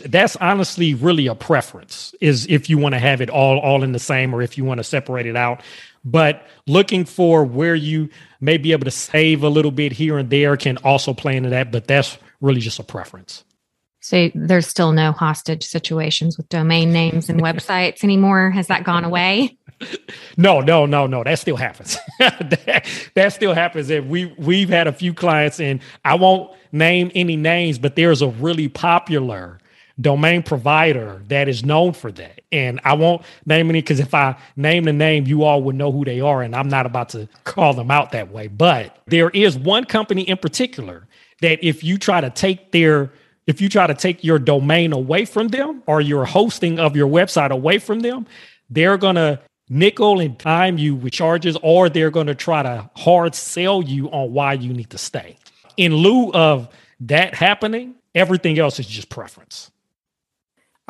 That's 0.00 0.36
honestly 0.36 0.94
really 0.94 1.26
a 1.26 1.34
preference 1.34 2.14
is 2.20 2.46
if 2.48 2.68
you 2.68 2.78
want 2.78 2.94
to 2.94 2.98
have 2.98 3.20
it 3.20 3.30
all 3.30 3.58
all 3.58 3.82
in 3.82 3.92
the 3.92 3.98
same 3.98 4.34
or 4.34 4.42
if 4.42 4.58
you 4.58 4.64
want 4.64 4.78
to 4.78 4.84
separate 4.84 5.26
it 5.26 5.36
out. 5.36 5.62
But 6.04 6.46
looking 6.66 7.04
for 7.04 7.44
where 7.44 7.74
you 7.74 8.08
may 8.40 8.56
be 8.56 8.72
able 8.72 8.84
to 8.84 8.90
save 8.90 9.42
a 9.42 9.48
little 9.48 9.70
bit 9.70 9.92
here 9.92 10.18
and 10.18 10.30
there 10.30 10.56
can 10.56 10.78
also 10.78 11.12
play 11.12 11.36
into 11.36 11.50
that, 11.50 11.70
but 11.70 11.86
that's 11.86 12.18
really 12.40 12.60
just 12.60 12.78
a 12.78 12.82
preference. 12.82 13.44
So 14.00 14.30
there's 14.34 14.66
still 14.66 14.92
no 14.92 15.12
hostage 15.12 15.62
situations 15.62 16.38
with 16.38 16.48
domain 16.48 16.90
names 16.90 17.28
and 17.28 17.42
websites 17.42 18.02
anymore. 18.02 18.50
Has 18.50 18.68
that 18.68 18.82
gone 18.82 19.04
away? 19.04 19.58
no, 20.36 20.60
no, 20.60 20.86
no, 20.86 21.06
no. 21.06 21.22
That 21.22 21.38
still 21.38 21.56
happens. 21.56 21.98
that, 22.18 22.86
that, 23.14 23.32
still 23.32 23.52
happens. 23.52 23.90
And 23.90 24.08
we 24.08 24.26
we've 24.38 24.70
had 24.70 24.86
a 24.86 24.92
few 24.92 25.12
clients, 25.12 25.60
and 25.60 25.80
I 26.04 26.14
won't 26.14 26.50
name 26.72 27.10
any 27.14 27.36
names, 27.36 27.78
but 27.78 27.94
there's 27.94 28.22
a 28.22 28.28
really 28.28 28.68
popular 28.68 29.58
domain 30.00 30.42
provider 30.42 31.22
that 31.28 31.48
is 31.48 31.64
known 31.64 31.92
for 31.92 32.10
that. 32.12 32.40
And 32.52 32.80
I 32.84 32.94
won't 32.94 33.22
name 33.46 33.70
any 33.70 33.80
because 33.80 34.00
if 34.00 34.14
I 34.14 34.36
name 34.56 34.84
the 34.84 34.92
name, 34.92 35.26
you 35.26 35.44
all 35.44 35.62
would 35.62 35.76
know 35.76 35.92
who 35.92 36.04
they 36.04 36.20
are, 36.20 36.42
and 36.42 36.54
I'm 36.54 36.68
not 36.68 36.86
about 36.86 37.10
to 37.10 37.28
call 37.44 37.74
them 37.74 37.90
out 37.90 38.12
that 38.12 38.30
way. 38.32 38.48
But 38.48 38.96
there 39.06 39.30
is 39.30 39.58
one 39.58 39.84
company 39.84 40.22
in 40.22 40.36
particular 40.36 41.06
that 41.40 41.64
if 41.64 41.84
you 41.84 41.98
try 41.98 42.20
to 42.20 42.30
take 42.30 42.72
their 42.72 43.12
if 43.46 43.60
you 43.60 43.68
try 43.68 43.86
to 43.86 43.94
take 43.94 44.22
your 44.22 44.38
domain 44.38 44.92
away 44.92 45.24
from 45.24 45.48
them 45.48 45.82
or 45.86 46.00
your 46.00 46.24
hosting 46.24 46.78
of 46.78 46.94
your 46.94 47.08
website 47.08 47.50
away 47.50 47.78
from 47.78 48.00
them, 48.00 48.26
they're 48.68 48.98
going 48.98 49.16
to 49.16 49.40
nickel 49.68 50.20
and 50.20 50.36
dime 50.38 50.78
you 50.78 50.94
with 50.94 51.12
charges, 51.12 51.56
or 51.62 51.88
they're 51.88 52.10
going 52.10 52.26
to 52.26 52.34
try 52.34 52.62
to 52.62 52.88
hard 52.96 53.34
sell 53.34 53.82
you 53.82 54.08
on 54.10 54.32
why 54.32 54.52
you 54.52 54.72
need 54.72 54.90
to 54.90 54.98
stay. 54.98 55.36
In 55.76 55.94
lieu 55.94 56.30
of 56.32 56.68
that 57.00 57.34
happening, 57.34 57.94
everything 58.14 58.58
else 58.58 58.78
is 58.78 58.86
just 58.86 59.08
preference. 59.08 59.70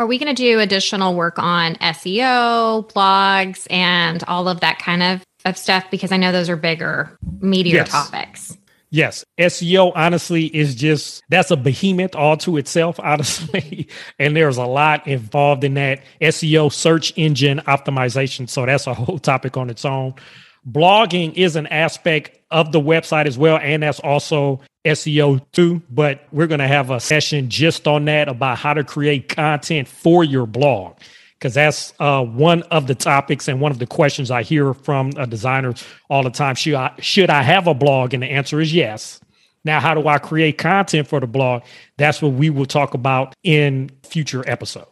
Are 0.01 0.07
we 0.07 0.17
going 0.17 0.35
to 0.35 0.43
do 0.43 0.61
additional 0.61 1.15
work 1.15 1.39
on 1.39 1.75
SEO, 1.75 2.91
blogs, 2.91 3.67
and 3.71 4.25
all 4.25 4.49
of 4.49 4.61
that 4.61 4.79
kind 4.79 5.03
of, 5.03 5.23
of 5.45 5.59
stuff? 5.59 5.91
Because 5.91 6.11
I 6.11 6.17
know 6.17 6.33
those 6.33 6.49
are 6.49 6.57
bigger, 6.57 7.19
meatier 7.41 7.73
yes. 7.73 7.91
topics. 7.91 8.57
Yes, 8.89 9.27
SEO 9.39 9.93
honestly 9.95 10.47
is 10.47 10.75
just 10.75 11.23
that's 11.29 11.51
a 11.51 11.57
behemoth 11.57 12.15
all 12.15 12.39
to 12.39 12.57
itself, 12.57 12.99
honestly. 13.03 13.89
and 14.19 14.35
there's 14.35 14.57
a 14.57 14.65
lot 14.65 15.07
involved 15.07 15.65
in 15.65 15.75
that 15.75 16.03
SEO 16.23 16.73
search 16.73 17.13
engine 17.17 17.59
optimization. 17.67 18.49
So 18.49 18.65
that's 18.65 18.87
a 18.87 18.95
whole 18.95 19.19
topic 19.19 19.59
on 19.59 19.69
its 19.69 19.85
own. 19.85 20.15
Blogging 20.67 21.35
is 21.35 21.57
an 21.57 21.67
aspect 21.67 22.39
of 22.51 22.73
the 22.73 22.81
website 22.81 23.27
as 23.27 23.37
well, 23.37 23.59
and 23.59 23.83
that's 23.83 24.01
also 24.01 24.63
SEO 24.85 25.41
too. 25.53 25.83
But 25.91 26.27
we're 26.33 26.47
going 26.47 26.61
to 26.61 26.69
have 26.69 26.91
a 26.91 27.01
session 27.01 27.49
just 27.49 27.87
on 27.87 28.05
that 28.07 28.29
about 28.29 28.59
how 28.59 28.75
to 28.75 28.85
create 28.85 29.29
content 29.29 29.89
for 29.89 30.25
your 30.25 30.47
blog 30.47 30.99
because 31.41 31.55
that's 31.55 31.95
uh, 31.99 32.23
one 32.23 32.63
of 32.65 32.87
the 32.87 32.95
topics 32.95 33.49
and 33.49 33.61
one 33.61 33.73
of 33.73 33.79
the 33.79 33.87
questions 33.87 34.31
I 34.31 34.43
hear 34.43 34.75
from 34.75 35.13
a 35.17 35.27
designer 35.27 35.73
all 36.11 36.23
the 36.23 36.31
time. 36.31 36.55
Should 36.55 36.75
I, 36.75 36.95
should 36.99 37.31
I 37.31 37.43
have 37.43 37.67
a 37.67 37.75
blog? 37.75 38.13
And 38.13 38.23
the 38.23 38.27
answer 38.27 38.61
is 38.61 38.75
yes. 38.75 39.21
Now, 39.65 39.81
how 39.81 39.95
do 39.95 40.07
I 40.07 40.19
create 40.19 40.59
content 40.59 41.09
for 41.09 41.21
the 41.21 41.27
blog? 41.27 41.63
That's 41.97 42.21
what 42.21 42.33
we 42.33 42.51
will 42.51 42.67
talk 42.67 42.95
about 42.95 43.35
in 43.43 43.91
future 44.03 44.49
episodes. 44.49 44.91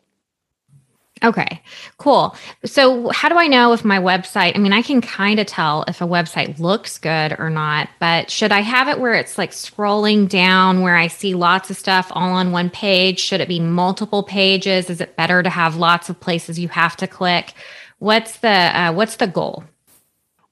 Okay, 1.25 1.61
cool. 1.97 2.37
So, 2.65 3.09
how 3.11 3.29
do 3.29 3.37
I 3.37 3.49
know 3.49 3.73
if 3.73 3.85
my 3.85 3.99
website, 3.99 4.55
I 4.55 4.59
mean, 4.59 4.73
I 4.73 4.83
can 4.83 5.01
kind 5.01 5.41
of 5.41 5.47
tell 5.47 5.85
if 5.89 6.01
a 6.01 6.07
website 6.07 6.59
looks 6.61 6.99
good 6.99 7.35
or 7.39 7.51
not, 7.51 7.89
but 7.99 8.31
should 8.31 8.53
I 8.53 8.61
have 8.61 8.89
it 8.89 9.01
where 9.01 9.15
it's 9.15 9.37
like 9.37 9.51
scrolling 9.51 10.29
down 10.29 10.83
where 10.83 10.97
I 10.97 11.09
see 11.09 11.35
lots 11.35 11.71
of 11.71 11.77
stuff 11.77 12.13
all 12.13 12.31
on 12.31 12.53
one 12.53 12.71
page? 12.71 13.19
Should 13.19 13.41
it 13.41 13.49
be 13.49 13.59
multiple 13.59 14.23
pages? 14.23 14.91
Is 14.91 15.01
it 15.01 15.17
better 15.17 15.43
to 15.43 15.51
have 15.51 15.77
lots 15.77 16.09
of 16.09 16.21
places 16.21 16.59
you 16.59 16.69
have 16.69 16.97
to 16.99 17.07
click? 17.07 17.53
What's 17.99 18.39
the 18.39 18.49
uh, 18.49 18.93
what's 18.93 19.17
the 19.17 19.27
goal? 19.27 19.65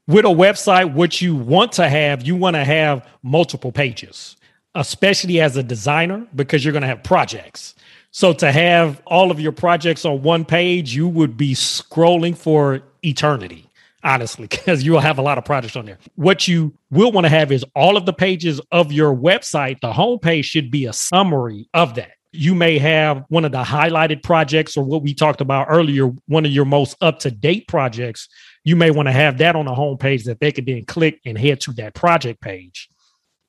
With 0.09 0.25
a 0.25 0.29
website, 0.29 0.95
what 0.95 1.21
you 1.21 1.35
want 1.35 1.73
to 1.73 1.89
have, 1.89 2.27
you 2.27 2.37
want 2.37 2.55
to 2.55 2.65
have 2.65 3.09
multiple 3.23 3.73
pages, 3.73 4.37
especially 4.75 5.41
as 5.41 5.57
a 5.57 5.63
designer 5.63 6.27
because 6.35 6.65
you're 6.65 6.73
going 6.73 6.83
to 6.83 6.89
have 6.89 7.03
projects. 7.03 7.75
So 8.17 8.33
to 8.33 8.51
have 8.51 9.03
all 9.05 9.31
of 9.31 9.41
your 9.41 9.53
projects 9.53 10.07
on 10.07 10.23
one 10.23 10.47
page, 10.47 10.95
you 10.95 11.07
would 11.07 11.37
be 11.37 11.53
scrolling 11.53 12.35
for 12.35 12.81
eternity, 13.05 13.69
honestly, 14.03 14.47
because 14.51 14.83
you'll 14.83 15.01
have 15.01 15.19
a 15.19 15.23
lot 15.23 15.37
of 15.37 15.45
projects 15.45 15.77
on 15.77 15.85
there. 15.85 15.99
What 16.15 16.49
you 16.49 16.73
will 16.91 17.13
want 17.13 17.27
to 17.27 17.29
have 17.29 17.53
is 17.53 17.63
all 17.75 17.99
of 17.99 18.07
the 18.07 18.15
pages 18.15 18.59
of 18.73 18.91
your 18.91 19.15
website. 19.15 19.83
The 19.83 19.93
homepage 19.93 20.45
should 20.45 20.71
be 20.71 20.87
a 20.87 20.95
summary 20.95 21.69
of 21.75 21.95
that. 21.97 22.13
You 22.33 22.55
may 22.55 22.79
have 22.79 23.23
one 23.29 23.45
of 23.45 23.53
the 23.53 23.63
highlighted 23.63 24.23
projects 24.23 24.79
or 24.79 24.85
what 24.85 25.03
we 25.03 25.13
talked 25.13 25.43
about 25.43 25.67
earlier, 25.69 26.07
one 26.27 26.47
of 26.47 26.53
your 26.53 26.65
most 26.65 26.97
up 27.03 27.19
to 27.19 27.31
date 27.31 27.69
projects. 27.69 28.31
You 28.65 28.77
may 28.77 28.91
want 28.91 29.09
to 29.09 29.13
have 29.13 29.37
that 29.39 29.57
on 29.57 29.67
the 29.67 29.75
homepage 29.75 30.25
that 30.25 30.41
they 30.41 30.53
could 30.53 30.65
then 30.65 30.87
click 30.87 31.21
and 31.27 31.37
head 31.37 31.61
to 31.61 31.73
that 31.75 31.93
project 31.93 32.41
page. 32.41 32.89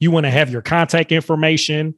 You 0.02 0.12
want 0.12 0.26
to 0.26 0.30
have 0.30 0.50
your 0.50 0.62
contact 0.62 1.14
information, 1.14 1.98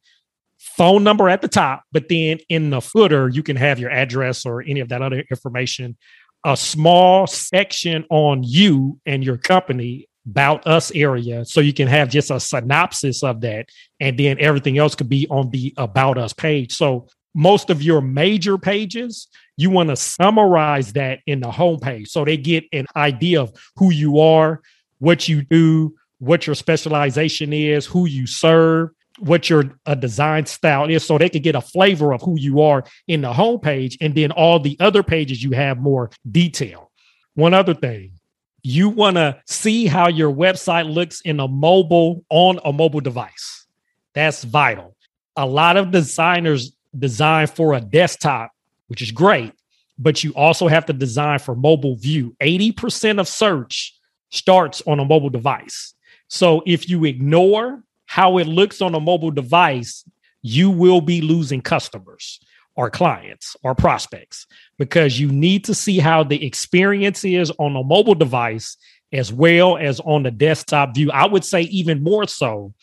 phone 0.80 1.04
number 1.04 1.28
at 1.28 1.42
the 1.42 1.48
top, 1.50 1.84
but 1.92 2.08
then 2.08 2.40
in 2.48 2.70
the 2.70 2.80
footer, 2.80 3.28
you 3.28 3.44
can 3.44 3.58
have 3.58 3.80
your 3.80 3.92
address 3.92 4.46
or 4.46 4.62
any 4.62 4.80
of 4.80 4.88
that 4.88 5.02
other 5.02 5.22
information. 5.30 5.98
A 6.46 6.56
small 6.56 7.28
section 7.28 8.06
on 8.10 8.44
you 8.44 8.98
and 9.06 9.22
your 9.22 9.38
company 9.38 10.08
about 10.26 10.66
us 10.66 10.90
area. 10.96 11.44
So 11.44 11.60
you 11.60 11.74
can 11.74 11.90
have 11.90 12.08
just 12.08 12.32
a 12.32 12.40
synopsis 12.40 13.24
of 13.24 13.42
that. 13.42 13.68
And 14.00 14.18
then 14.18 14.38
everything 14.40 14.78
else 14.78 14.96
could 14.96 15.10
be 15.10 15.28
on 15.30 15.50
the 15.50 15.74
about 15.76 16.18
us 16.18 16.32
page. 16.32 16.72
So 16.72 17.08
most 17.36 17.70
of 17.70 17.84
your 17.84 18.00
major 18.00 18.58
pages, 18.58 19.28
you 19.58 19.70
want 19.70 19.90
to 19.90 19.98
summarize 19.98 20.94
that 20.94 21.20
in 21.28 21.42
the 21.42 21.50
homepage 21.50 22.08
so 22.08 22.24
they 22.24 22.38
get 22.38 22.64
an 22.72 22.86
idea 22.96 23.42
of 23.42 23.52
who 23.76 23.92
you 23.92 24.20
are, 24.20 24.62
what 25.00 25.28
you 25.28 25.42
do, 25.42 25.94
what 26.20 26.48
your 26.48 26.56
specialization 26.56 27.52
is, 27.52 27.86
who 27.86 28.06
you 28.06 28.26
serve, 28.26 28.92
what 29.22 29.50
your 29.50 29.78
a 29.86 29.96
design 29.96 30.46
style 30.46 30.90
is 30.90 31.06
so 31.06 31.18
they 31.18 31.30
could 31.30 31.44
get 31.44 31.56
a 31.56 31.62
flavor 31.62 32.14
of 32.14 32.22
who 32.22 32.40
you 32.40 32.62
are 32.62 32.84
in 33.08 33.22
the 33.22 33.32
homepage 33.32 33.98
and 34.02 34.16
then 34.16 34.32
all 34.32 34.60
the 34.60 34.78
other 34.80 35.04
pages 35.04 35.44
you 35.44 35.52
have 35.52 35.78
more 35.78 36.10
detail. 36.30 36.92
One 37.36 37.54
other 37.54 37.74
thing 37.74 38.14
you 38.62 38.90
want 38.90 39.16
to 39.16 39.40
see 39.46 39.86
how 39.86 40.10
your 40.10 40.34
website 40.34 40.94
looks 40.94 41.22
in 41.22 41.40
a 41.40 41.48
mobile 41.48 42.26
on 42.30 42.60
a 42.66 42.74
mobile 42.74 43.00
device. 43.00 43.66
That's 44.14 44.44
vital. 44.44 44.98
A 45.38 45.46
lot 45.46 45.78
of 45.78 45.92
designers 45.92 46.74
design 46.98 47.48
for 47.48 47.74
a 47.74 47.82
desktop 47.82 48.52
which 48.88 49.02
is 49.02 49.12
great 49.12 49.54
but 50.00 50.24
you 50.24 50.34
also 50.34 50.70
have 50.70 50.86
to 50.86 50.94
design 50.94 51.40
for 51.40 51.54
mobile 51.54 51.96
view. 51.98 52.36
80% 52.42 53.20
of 53.20 53.28
search 53.28 53.94
starts 54.32 54.82
on 54.88 55.00
a 55.00 55.06
mobile 55.06 55.30
device. 55.30 55.94
So 56.30 56.64
if 56.66 56.90
you 56.90 57.04
ignore 57.04 57.84
how 58.10 58.40
it 58.40 58.48
looks 58.48 58.82
on 58.82 58.96
a 58.96 59.00
mobile 59.00 59.30
device, 59.30 60.04
you 60.42 60.72
will 60.72 61.00
be 61.00 61.22
losing 61.22 61.62
customers 61.62 62.40
or 62.76 62.90
clients 62.90 63.56
or 63.64 63.76
prospects 63.76 64.48
because 64.80 65.20
you 65.20 65.32
need 65.32 65.64
to 65.64 65.76
see 65.76 66.00
how 66.00 66.24
the 66.24 66.44
experience 66.44 67.24
is 67.24 67.52
on 67.60 67.76
a 67.76 67.84
mobile 67.84 68.16
device 68.16 68.78
as 69.14 69.32
well 69.32 69.78
as 69.78 70.00
on 70.00 70.24
the 70.24 70.32
desktop 70.32 70.96
view. 70.96 71.12
I 71.12 71.28
would 71.28 71.46
say 71.46 71.62
even 71.62 72.02
more 72.02 72.28
so, 72.28 72.74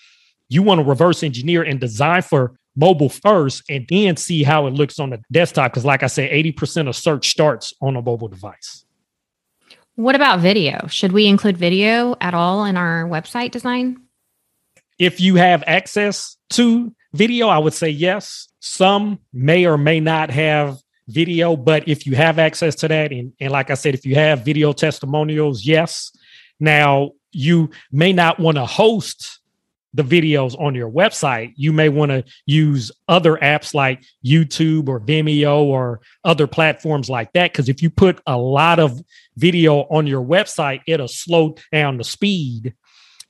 you 0.48 0.62
want 0.62 0.78
to 0.78 0.84
reverse 0.84 1.24
engineer 1.24 1.64
and 1.64 1.80
design 1.80 2.22
for 2.22 2.56
mobile 2.76 3.08
first 3.08 3.64
and 3.68 3.84
then 3.88 4.16
see 4.16 4.44
how 4.44 4.68
it 4.68 4.74
looks 4.74 5.00
on 5.00 5.10
the 5.10 5.20
desktop. 5.32 5.72
Because, 5.72 5.84
like 5.84 6.04
I 6.04 6.06
said, 6.06 6.30
80% 6.30 6.88
of 6.88 6.94
search 6.94 7.30
starts 7.30 7.74
on 7.80 7.96
a 7.96 8.00
mobile 8.00 8.28
device. 8.28 8.84
What 9.96 10.14
about 10.14 10.38
video? 10.38 10.86
Should 10.86 11.10
we 11.10 11.26
include 11.26 11.56
video 11.56 12.14
at 12.20 12.32
all 12.32 12.64
in 12.64 12.76
our 12.76 13.08
website 13.08 13.50
design? 13.50 14.05
If 14.98 15.20
you 15.20 15.36
have 15.36 15.62
access 15.66 16.36
to 16.50 16.94
video, 17.12 17.48
I 17.48 17.58
would 17.58 17.74
say 17.74 17.90
yes. 17.90 18.48
Some 18.60 19.18
may 19.32 19.66
or 19.66 19.76
may 19.76 20.00
not 20.00 20.30
have 20.30 20.78
video, 21.08 21.56
but 21.56 21.86
if 21.88 22.06
you 22.06 22.16
have 22.16 22.38
access 22.38 22.74
to 22.76 22.88
that, 22.88 23.12
and, 23.12 23.32
and 23.40 23.52
like 23.52 23.70
I 23.70 23.74
said, 23.74 23.94
if 23.94 24.04
you 24.04 24.14
have 24.14 24.44
video 24.44 24.72
testimonials, 24.72 25.64
yes. 25.64 26.10
Now, 26.58 27.12
you 27.32 27.70
may 27.92 28.12
not 28.12 28.40
want 28.40 28.56
to 28.56 28.64
host 28.64 29.40
the 29.96 30.02
videos 30.02 30.58
on 30.60 30.74
your 30.74 30.90
website, 30.90 31.54
you 31.56 31.72
may 31.72 31.88
want 31.88 32.10
to 32.10 32.22
use 32.44 32.92
other 33.08 33.36
apps 33.36 33.72
like 33.72 34.04
YouTube 34.24 34.88
or 34.88 35.00
Vimeo 35.00 35.62
or 35.62 36.00
other 36.22 36.46
platforms 36.46 37.08
like 37.08 37.32
that. 37.32 37.52
Because 37.52 37.70
if 37.70 37.82
you 37.82 37.88
put 37.88 38.20
a 38.26 38.36
lot 38.36 38.78
of 38.78 39.00
video 39.36 39.80
on 39.84 40.06
your 40.06 40.22
website, 40.22 40.80
it'll 40.86 41.08
slow 41.08 41.54
down 41.72 41.96
the 41.96 42.04
speed. 42.04 42.74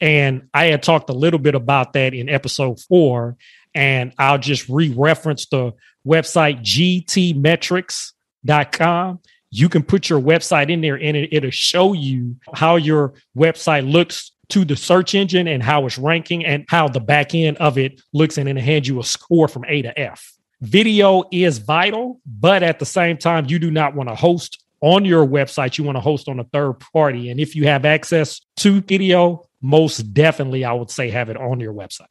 And 0.00 0.48
I 0.52 0.64
had 0.66 0.82
talked 0.82 1.08
a 1.10 1.14
little 1.14 1.38
bit 1.38 1.54
about 1.54 1.92
that 1.94 2.12
in 2.14 2.28
episode 2.28 2.80
four. 2.80 3.36
And 3.74 4.12
I'll 4.18 4.38
just 4.38 4.68
re 4.68 4.92
reference 4.96 5.46
the 5.46 5.72
website 6.06 6.60
gtmetrix.com 6.62 9.20
you 9.50 9.68
can 9.68 9.82
put 9.82 10.08
your 10.08 10.20
website 10.20 10.70
in 10.70 10.80
there 10.80 10.96
and 10.96 11.16
it, 11.16 11.32
it'll 11.32 11.50
show 11.50 11.92
you 11.92 12.36
how 12.54 12.76
your 12.76 13.14
website 13.36 13.90
looks 13.90 14.32
to 14.48 14.64
the 14.64 14.76
search 14.76 15.14
engine 15.14 15.48
and 15.48 15.62
how 15.62 15.86
it's 15.86 15.98
ranking 15.98 16.44
and 16.44 16.64
how 16.68 16.88
the 16.88 17.00
back 17.00 17.34
end 17.34 17.56
of 17.56 17.78
it 17.78 18.00
looks 18.12 18.38
and 18.38 18.48
it'll 18.48 18.62
hand 18.62 18.86
you 18.86 19.00
a 19.00 19.04
score 19.04 19.48
from 19.48 19.64
A 19.66 19.82
to 19.82 19.98
F. 19.98 20.32
Video 20.60 21.24
is 21.32 21.58
vital, 21.58 22.20
but 22.26 22.62
at 22.62 22.78
the 22.78 22.86
same 22.86 23.16
time, 23.16 23.46
you 23.48 23.58
do 23.58 23.70
not 23.70 23.94
want 23.94 24.08
to 24.08 24.14
host 24.14 24.62
on 24.80 25.04
your 25.04 25.26
website. 25.26 25.78
You 25.78 25.84
want 25.84 25.96
to 25.96 26.00
host 26.00 26.28
on 26.28 26.38
a 26.38 26.44
third 26.44 26.74
party. 26.74 27.30
And 27.30 27.40
if 27.40 27.56
you 27.56 27.66
have 27.66 27.84
access 27.84 28.40
to 28.58 28.80
video, 28.82 29.44
most 29.60 30.14
definitely, 30.14 30.64
I 30.64 30.72
would 30.72 30.90
say 30.90 31.10
have 31.10 31.28
it 31.28 31.36
on 31.36 31.60
your 31.60 31.72
website. 31.72 32.06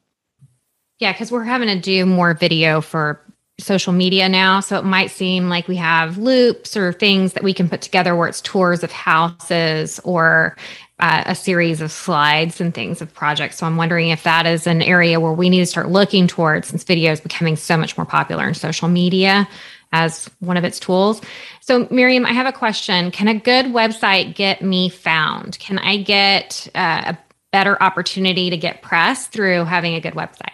Yeah, 1.00 1.12
because 1.12 1.32
we're 1.32 1.44
having 1.44 1.68
to 1.68 1.80
do 1.80 2.06
more 2.06 2.34
video 2.34 2.82
for 2.82 3.22
social 3.60 3.94
media 3.94 4.28
now. 4.28 4.60
So 4.60 4.78
it 4.78 4.86
might 4.86 5.12
seem 5.12 5.50
like 5.50 5.68
we 5.68 5.78
have 5.78 6.18
loops 6.18 6.76
or 6.76 6.92
things 6.92 7.34
that 7.34 7.44
we 7.44 7.54
can 7.54 7.70
put 7.70 7.82
together 7.82 8.16
where 8.16 8.28
it's 8.28 8.42
tours 8.42 8.84
of 8.84 8.92
houses 8.92 10.00
or 10.04 10.58
uh, 11.00 11.24
a 11.26 11.36
series 11.36 11.82
of 11.82 11.92
slides 11.92 12.60
and 12.60 12.74
things 12.74 13.02
of 13.02 13.14
projects. 13.14 13.58
So 13.58 13.66
I'm 13.66 13.78
wondering 13.78 14.10
if 14.10 14.24
that 14.24 14.46
is 14.46 14.68
an 14.68 14.82
area 14.82 15.20
where 15.20 15.34
we 15.34 15.50
need 15.50 15.60
to 15.60 15.66
start 15.66 15.90
looking 15.90 16.28
towards 16.28 16.68
since 16.68 16.84
video 16.84 17.12
is 17.12 17.22
becoming 17.22 17.56
so 17.56 17.78
much 17.78 17.98
more 17.98 18.06
popular 18.06 18.48
in 18.48 18.54
social 18.54 18.88
media 18.88 19.48
as 19.92 20.30
one 20.40 20.58
of 20.58 20.64
its 20.64 20.80
tools. 20.80 21.22
So, 21.62 21.88
Miriam, 21.90 22.26
I 22.26 22.34
have 22.34 22.48
a 22.48 22.52
question. 22.52 23.12
Can 23.12 23.28
a 23.28 23.40
good 23.40 23.68
website 23.68 24.36
get 24.36 24.62
me 24.62 24.90
found? 24.90 25.58
Can 25.60 25.80
I 25.80 25.98
get 25.98 26.68
uh, 26.76 27.14
a 27.14 27.18
better 27.56 27.82
opportunity 27.82 28.50
to 28.50 28.58
get 28.58 28.82
press 28.82 29.28
through 29.28 29.64
having 29.64 29.94
a 29.94 30.02
good 30.02 30.14
website? 30.14 30.52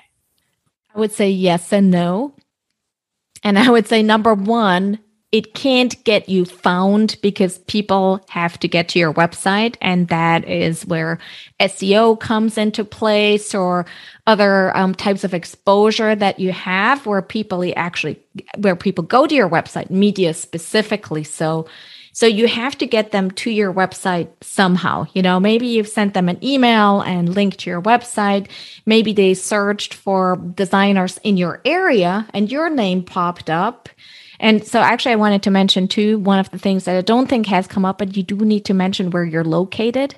I 0.93 0.99
would 0.99 1.11
say 1.11 1.31
yes 1.31 1.73
and 1.73 1.89
no. 1.89 2.35
And 3.43 3.57
I 3.57 3.71
would 3.71 3.87
say 3.87 4.03
number 4.03 4.35
one, 4.35 4.99
it 5.31 5.55
can't 5.55 6.03
get 6.03 6.29
you 6.29 6.45
found 6.45 7.17
because 7.23 7.57
people 7.59 8.23
have 8.29 8.59
to 8.59 8.67
get 8.67 8.87
to 8.89 8.99
your 8.99 9.15
website. 9.15 9.77
And 9.81 10.09
that 10.09 10.47
is 10.47 10.85
where 10.85 11.17
SEO 11.59 12.19
comes 12.19 12.55
into 12.55 12.85
place 12.85 13.55
or 13.55 13.87
other 14.27 14.77
um, 14.77 14.93
types 14.93 15.23
of 15.23 15.33
exposure 15.33 16.13
that 16.13 16.39
you 16.39 16.51
have 16.51 17.07
where 17.07 17.23
people 17.23 17.65
actually, 17.75 18.19
where 18.59 18.75
people 18.75 19.03
go 19.03 19.25
to 19.25 19.33
your 19.33 19.49
website, 19.49 19.89
media 19.89 20.35
specifically. 20.35 21.23
So, 21.23 21.65
so 22.13 22.25
you 22.25 22.47
have 22.47 22.77
to 22.77 22.85
get 22.85 23.11
them 23.11 23.31
to 23.31 23.49
your 23.49 23.73
website 23.73 24.29
somehow. 24.41 25.05
You 25.13 25.21
know, 25.21 25.39
maybe 25.39 25.67
you've 25.67 25.87
sent 25.87 26.13
them 26.13 26.27
an 26.29 26.43
email 26.43 27.01
and 27.01 27.33
linked 27.33 27.59
to 27.59 27.69
your 27.69 27.81
website. 27.81 28.49
Maybe 28.85 29.13
they 29.13 29.33
searched 29.33 29.93
for 29.93 30.37
designers 30.55 31.17
in 31.23 31.37
your 31.37 31.61
area 31.65 32.27
and 32.33 32.51
your 32.51 32.69
name 32.69 33.03
popped 33.03 33.49
up. 33.49 33.89
And 34.39 34.65
so 34.65 34.79
actually 34.81 35.13
I 35.13 35.17
wanted 35.17 35.43
to 35.43 35.51
mention 35.51 35.87
too, 35.87 36.19
one 36.19 36.39
of 36.39 36.49
the 36.49 36.59
things 36.59 36.85
that 36.85 36.97
I 36.97 37.01
don't 37.01 37.27
think 37.27 37.45
has 37.45 37.67
come 37.67 37.85
up, 37.85 37.99
but 37.99 38.17
you 38.17 38.23
do 38.23 38.35
need 38.37 38.65
to 38.65 38.73
mention 38.73 39.11
where 39.11 39.23
you're 39.23 39.43
located. 39.43 40.15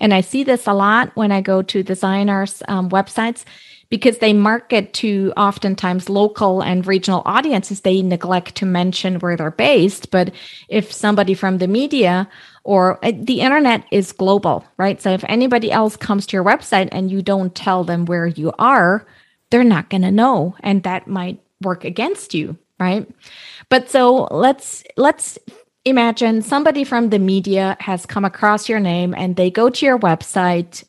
And 0.00 0.12
I 0.12 0.20
see 0.20 0.42
this 0.42 0.66
a 0.66 0.72
lot 0.72 1.14
when 1.14 1.30
I 1.30 1.40
go 1.40 1.62
to 1.62 1.82
designers' 1.82 2.62
um, 2.66 2.90
websites 2.90 3.44
because 3.92 4.16
they 4.20 4.32
market 4.32 4.94
to 4.94 5.34
oftentimes 5.36 6.08
local 6.08 6.62
and 6.62 6.86
regional 6.86 7.20
audiences, 7.26 7.82
they 7.82 8.00
neglect 8.00 8.54
to 8.54 8.64
mention 8.64 9.18
where 9.18 9.36
they're 9.36 9.50
based. 9.50 10.10
But 10.10 10.32
if 10.70 10.90
somebody 10.90 11.34
from 11.34 11.58
the 11.58 11.68
media 11.68 12.26
or 12.64 12.98
uh, 13.04 13.12
the 13.14 13.42
internet 13.42 13.84
is 13.90 14.12
global, 14.12 14.64
right? 14.78 14.98
So 15.02 15.10
if 15.10 15.22
anybody 15.28 15.70
else 15.70 15.94
comes 15.94 16.24
to 16.28 16.36
your 16.38 16.42
website 16.42 16.88
and 16.90 17.10
you 17.10 17.20
don't 17.20 17.54
tell 17.54 17.84
them 17.84 18.06
where 18.06 18.26
you 18.26 18.54
are, 18.58 19.06
they're 19.50 19.62
not 19.62 19.90
going 19.90 20.00
to 20.00 20.10
know. 20.10 20.56
And 20.60 20.82
that 20.84 21.06
might 21.06 21.42
work 21.60 21.84
against 21.84 22.32
you, 22.32 22.56
right? 22.80 23.06
But 23.68 23.90
so 23.90 24.26
let's, 24.30 24.84
let's 24.96 25.38
imagine 25.84 26.40
somebody 26.40 26.84
from 26.84 27.10
the 27.10 27.18
media 27.18 27.76
has 27.80 28.06
come 28.06 28.24
across 28.24 28.70
your 28.70 28.80
name 28.80 29.12
and 29.14 29.36
they 29.36 29.50
go 29.50 29.68
to 29.68 29.84
your 29.84 29.98
website 29.98 30.82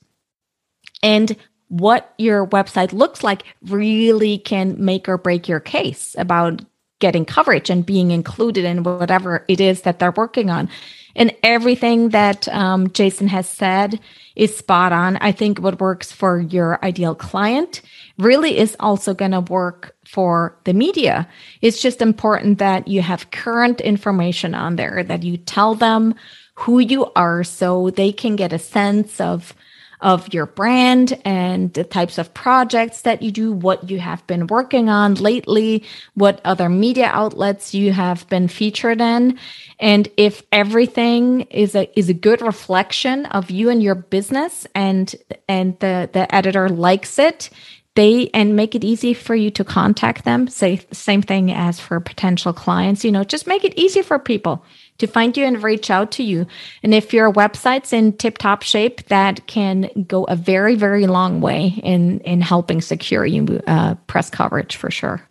and 1.04 1.36
what 1.74 2.14
your 2.20 2.46
website 2.46 2.94
looks 2.94 3.24
like 3.24 3.44
really 3.64 4.38
can 4.38 4.76
make 4.78 5.10
or 5.10 5.18
break 5.18 5.48
your 5.48 5.60
case 5.60 6.16
about 6.20 6.62
getting 7.00 7.26
coverage 7.26 7.72
and 7.72 7.84
being 7.84 8.12
included 8.12 8.64
in 8.64 8.84
whatever 8.84 9.44
it 9.48 9.60
is 9.60 9.82
that 9.82 9.98
they're 9.98 10.12
working 10.12 10.52
on. 10.52 10.70
And 11.16 11.36
everything 11.42 12.10
that 12.10 12.48
um, 12.50 12.92
Jason 12.92 13.28
has 13.28 13.50
said 13.50 14.00
is 14.36 14.56
spot 14.56 14.92
on. 14.92 15.18
I 15.18 15.32
think 15.32 15.60
what 15.60 15.82
works 15.82 16.12
for 16.12 16.40
your 16.40 16.78
ideal 16.86 17.16
client 17.16 17.82
really 18.20 18.56
is 18.56 18.76
also 18.80 19.16
going 19.16 19.32
to 19.32 19.42
work 19.42 19.96
for 20.06 20.56
the 20.66 20.74
media. 20.74 21.28
It's 21.62 21.82
just 21.82 22.04
important 22.04 22.60
that 22.60 22.88
you 22.88 23.02
have 23.02 23.32
current 23.32 23.82
information 23.82 24.54
on 24.54 24.76
there, 24.76 25.04
that 25.04 25.24
you 25.24 25.38
tell 25.38 25.74
them 25.74 26.14
who 26.54 26.78
you 26.78 27.12
are 27.16 27.44
so 27.44 27.90
they 27.90 28.12
can 28.12 28.36
get 28.36 28.54
a 28.54 28.60
sense 28.60 29.20
of 29.20 29.56
of 30.04 30.34
your 30.34 30.46
brand 30.46 31.20
and 31.24 31.74
the 31.74 31.86
types 31.86 32.18
of 32.18 32.34
projects 32.34 33.02
that 33.02 33.22
you 33.22 33.32
do, 33.32 33.54
what 33.54 33.90
you 33.90 34.00
have 34.00 34.26
been 34.28 34.46
working 34.48 34.90
on 34.90 35.16
lately, 35.16 35.84
what 36.14 36.42
other 36.44 36.68
media 36.68 37.10
outlets 37.12 37.74
you 37.74 37.94
have 37.94 38.28
been 38.28 38.50
featured 38.50 39.00
in. 39.00 39.40
And 39.80 40.10
if 40.18 40.44
everything 40.52 41.42
is 41.44 41.74
a 41.74 41.90
is 41.98 42.10
a 42.10 42.14
good 42.14 42.42
reflection 42.42 43.26
of 43.28 43.50
you 43.50 43.70
and 43.70 43.82
your 43.82 43.96
business 43.96 44.68
and 44.76 45.16
and 45.48 45.80
the, 45.80 46.10
the 46.12 46.34
editor 46.36 46.68
likes 46.68 47.18
it, 47.18 47.50
they 47.96 48.30
and 48.34 48.58
make 48.58 48.76
it 48.76 48.84
easy 48.84 49.14
for 49.14 49.36
you 49.36 49.52
to 49.52 49.64
contact 49.64 50.26
them. 50.26 50.50
Say 50.50 50.82
same 50.92 51.22
thing 51.22 51.50
as 51.50 51.80
for 51.80 52.02
potential 52.02 52.52
clients, 52.52 53.06
you 53.06 53.12
know, 53.12 53.24
just 53.24 53.48
make 53.48 53.64
it 53.64 53.74
easy 53.78 54.02
for 54.02 54.20
people 54.20 54.66
to 54.98 55.08
find 55.08 55.36
you 55.36 55.46
and 55.46 55.64
reach 55.64 55.90
out 55.90 56.12
to 56.12 56.24
you. 56.24 56.46
And 56.84 56.94
if 56.94 57.14
your 57.14 57.32
website's 57.32 57.94
in 57.94 58.14
tip 58.14 58.38
top 58.38 58.64
shape, 58.64 59.06
that 59.08 59.46
can 59.48 59.90
go 60.08 60.24
a 60.26 60.36
very, 60.36 60.76
very 60.76 61.08
long 61.08 61.42
way 61.42 61.80
in, 61.84 62.20
in 62.22 62.42
helping 62.42 62.82
secure 62.82 63.26
you 63.26 63.62
uh, 63.68 63.96
press 64.08 64.30
coverage 64.30 64.76
for 64.76 64.92
sure. 64.92 65.22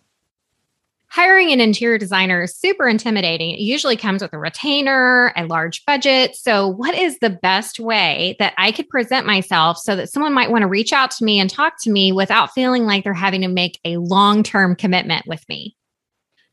Hiring 1.13 1.51
an 1.51 1.61
interior 1.61 1.99
designer 1.99 2.41
is 2.41 2.55
super 2.55 2.87
intimidating. 2.87 3.51
It 3.51 3.59
usually 3.59 3.95
comes 3.95 4.23
with 4.23 4.33
a 4.33 4.39
retainer, 4.39 5.31
a 5.35 5.45
large 5.45 5.85
budget. 5.85 6.35
So, 6.35 6.67
what 6.67 6.95
is 6.95 7.19
the 7.19 7.29
best 7.29 7.79
way 7.79 8.35
that 8.39 8.55
I 8.57 8.71
could 8.71 8.89
present 8.89 9.27
myself 9.27 9.77
so 9.77 9.95
that 9.95 10.09
someone 10.09 10.33
might 10.33 10.49
want 10.49 10.63
to 10.63 10.67
reach 10.67 10.91
out 10.91 11.11
to 11.11 11.23
me 11.23 11.39
and 11.39 11.51
talk 11.51 11.75
to 11.83 11.91
me 11.91 12.11
without 12.11 12.51
feeling 12.53 12.85
like 12.85 13.03
they're 13.03 13.13
having 13.13 13.41
to 13.41 13.47
make 13.47 13.79
a 13.85 13.97
long 13.97 14.41
term 14.41 14.75
commitment 14.75 15.27
with 15.27 15.47
me? 15.47 15.75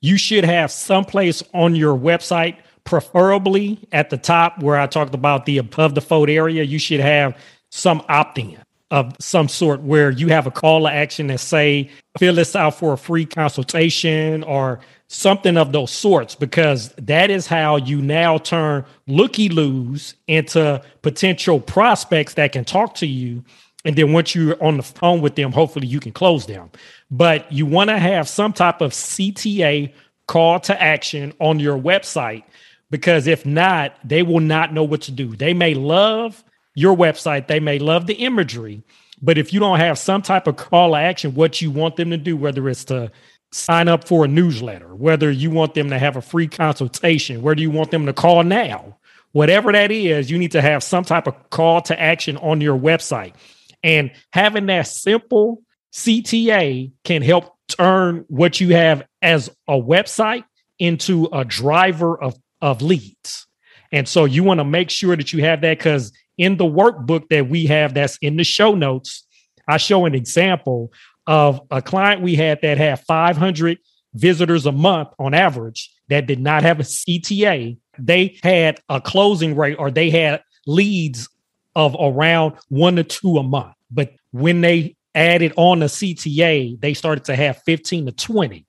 You 0.02 0.18
should 0.18 0.44
have 0.44 0.70
someplace 0.70 1.42
on 1.54 1.74
your 1.74 1.96
website 1.96 2.58
preferably 2.90 3.78
at 3.92 4.10
the 4.10 4.16
top 4.16 4.60
where 4.60 4.76
I 4.76 4.88
talked 4.88 5.14
about 5.14 5.46
the 5.46 5.58
above 5.58 5.94
the 5.94 6.00
fold 6.00 6.28
area, 6.28 6.64
you 6.64 6.80
should 6.80 6.98
have 6.98 7.38
some 7.70 8.02
opt-in 8.08 8.58
of 8.90 9.14
some 9.20 9.48
sort 9.48 9.80
where 9.82 10.10
you 10.10 10.26
have 10.26 10.48
a 10.48 10.50
call 10.50 10.80
to 10.80 10.92
action 10.92 11.28
that 11.28 11.38
say, 11.38 11.88
fill 12.18 12.34
this 12.34 12.56
out 12.56 12.74
for 12.74 12.94
a 12.94 12.98
free 12.98 13.24
consultation 13.24 14.42
or 14.42 14.80
something 15.06 15.56
of 15.56 15.70
those 15.70 15.92
sorts, 15.92 16.34
because 16.34 16.88
that 16.98 17.30
is 17.30 17.46
how 17.46 17.76
you 17.76 18.02
now 18.02 18.38
turn 18.38 18.84
looky 19.06 19.48
loos 19.48 20.16
into 20.26 20.82
potential 21.02 21.60
prospects 21.60 22.34
that 22.34 22.50
can 22.50 22.64
talk 22.64 22.96
to 22.96 23.06
you. 23.06 23.44
And 23.84 23.94
then 23.94 24.12
once 24.12 24.34
you're 24.34 24.60
on 24.60 24.78
the 24.78 24.82
phone 24.82 25.20
with 25.20 25.36
them, 25.36 25.52
hopefully 25.52 25.86
you 25.86 26.00
can 26.00 26.10
close 26.10 26.46
them. 26.46 26.72
But 27.08 27.50
you 27.52 27.66
want 27.66 27.90
to 27.90 27.98
have 28.00 28.28
some 28.28 28.52
type 28.52 28.80
of 28.80 28.90
CTA 28.90 29.92
call 30.26 30.58
to 30.58 30.82
action 30.82 31.32
on 31.38 31.60
your 31.60 31.78
website 31.78 32.42
because 32.90 33.26
if 33.26 33.46
not, 33.46 33.94
they 34.04 34.22
will 34.22 34.40
not 34.40 34.72
know 34.72 34.84
what 34.84 35.02
to 35.02 35.12
do. 35.12 35.34
They 35.36 35.54
may 35.54 35.74
love 35.74 36.42
your 36.74 36.96
website, 36.96 37.46
they 37.48 37.60
may 37.60 37.78
love 37.78 38.06
the 38.06 38.14
imagery, 38.14 38.82
but 39.22 39.38
if 39.38 39.52
you 39.52 39.60
don't 39.60 39.80
have 39.80 39.98
some 39.98 40.22
type 40.22 40.46
of 40.46 40.56
call 40.56 40.92
to 40.92 40.96
action, 40.96 41.34
what 41.34 41.60
you 41.60 41.70
want 41.70 41.96
them 41.96 42.10
to 42.10 42.16
do, 42.16 42.36
whether 42.36 42.68
it's 42.68 42.84
to 42.86 43.10
sign 43.52 43.88
up 43.88 44.06
for 44.06 44.24
a 44.24 44.28
newsletter, 44.28 44.94
whether 44.94 45.30
you 45.30 45.50
want 45.50 45.74
them 45.74 45.90
to 45.90 45.98
have 45.98 46.16
a 46.16 46.22
free 46.22 46.46
consultation, 46.46 47.42
whether 47.42 47.60
you 47.60 47.70
want 47.70 47.90
them 47.90 48.06
to 48.06 48.12
call 48.12 48.42
now, 48.44 48.96
whatever 49.32 49.72
that 49.72 49.90
is, 49.90 50.30
you 50.30 50.38
need 50.38 50.52
to 50.52 50.62
have 50.62 50.82
some 50.82 51.04
type 51.04 51.26
of 51.26 51.50
call 51.50 51.82
to 51.82 52.00
action 52.00 52.36
on 52.38 52.60
your 52.60 52.78
website. 52.78 53.34
And 53.82 54.12
having 54.32 54.66
that 54.66 54.86
simple 54.86 55.62
CTA 55.92 56.92
can 57.04 57.22
help 57.22 57.56
turn 57.68 58.24
what 58.28 58.60
you 58.60 58.74
have 58.74 59.04
as 59.22 59.50
a 59.68 59.74
website 59.74 60.44
into 60.78 61.28
a 61.32 61.44
driver 61.44 62.20
of 62.20 62.38
of 62.62 62.82
leads. 62.82 63.46
And 63.92 64.08
so 64.08 64.24
you 64.24 64.44
want 64.44 64.58
to 64.58 64.64
make 64.64 64.90
sure 64.90 65.16
that 65.16 65.32
you 65.32 65.42
have 65.44 65.60
that 65.62 65.78
because 65.78 66.12
in 66.38 66.56
the 66.56 66.64
workbook 66.64 67.28
that 67.28 67.48
we 67.48 67.66
have 67.66 67.94
that's 67.94 68.16
in 68.18 68.36
the 68.36 68.44
show 68.44 68.74
notes, 68.74 69.26
I 69.66 69.76
show 69.76 70.04
an 70.04 70.14
example 70.14 70.92
of 71.26 71.60
a 71.70 71.82
client 71.82 72.22
we 72.22 72.34
had 72.34 72.60
that 72.62 72.78
had 72.78 73.00
500 73.00 73.78
visitors 74.14 74.66
a 74.66 74.72
month 74.72 75.08
on 75.18 75.34
average 75.34 75.90
that 76.08 76.26
did 76.26 76.40
not 76.40 76.62
have 76.62 76.80
a 76.80 76.84
CTA. 76.84 77.76
They 77.98 78.38
had 78.42 78.80
a 78.88 79.00
closing 79.00 79.56
rate 79.56 79.76
or 79.78 79.90
they 79.90 80.10
had 80.10 80.42
leads 80.66 81.28
of 81.76 81.96
around 82.00 82.56
one 82.68 82.96
to 82.96 83.04
two 83.04 83.38
a 83.38 83.42
month. 83.42 83.74
But 83.90 84.14
when 84.32 84.60
they 84.60 84.96
added 85.14 85.52
on 85.56 85.80
the 85.80 85.86
CTA, 85.86 86.80
they 86.80 86.94
started 86.94 87.24
to 87.26 87.36
have 87.36 87.62
15 87.64 88.06
to 88.06 88.12
20 88.12 88.66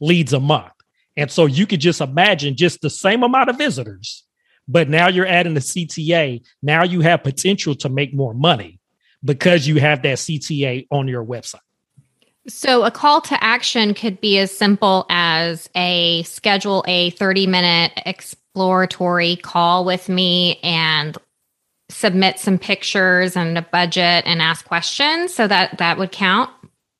leads 0.00 0.32
a 0.32 0.40
month. 0.40 0.71
And 1.16 1.30
so 1.30 1.46
you 1.46 1.66
could 1.66 1.80
just 1.80 2.00
imagine 2.00 2.56
just 2.56 2.80
the 2.80 2.90
same 2.90 3.22
amount 3.22 3.50
of 3.50 3.58
visitors, 3.58 4.24
but 4.66 4.88
now 4.88 5.08
you're 5.08 5.26
adding 5.26 5.54
the 5.54 5.60
CTA. 5.60 6.42
Now 6.62 6.84
you 6.84 7.00
have 7.02 7.22
potential 7.22 7.74
to 7.76 7.88
make 7.88 8.14
more 8.14 8.34
money 8.34 8.80
because 9.24 9.66
you 9.66 9.80
have 9.80 10.02
that 10.02 10.18
CTA 10.18 10.86
on 10.90 11.08
your 11.08 11.24
website. 11.24 11.60
So 12.48 12.82
a 12.82 12.90
call 12.90 13.20
to 13.22 13.44
action 13.44 13.94
could 13.94 14.20
be 14.20 14.38
as 14.38 14.56
simple 14.56 15.06
as 15.08 15.70
a 15.76 16.24
schedule 16.24 16.84
a 16.88 17.10
30 17.10 17.46
minute 17.46 17.92
exploratory 18.04 19.36
call 19.36 19.84
with 19.84 20.08
me 20.08 20.58
and 20.62 21.16
submit 21.88 22.40
some 22.40 22.58
pictures 22.58 23.36
and 23.36 23.56
a 23.56 23.62
budget 23.62 24.24
and 24.26 24.42
ask 24.42 24.64
questions 24.64 25.32
so 25.32 25.46
that 25.46 25.78
that 25.78 25.98
would 25.98 26.10
count. 26.10 26.50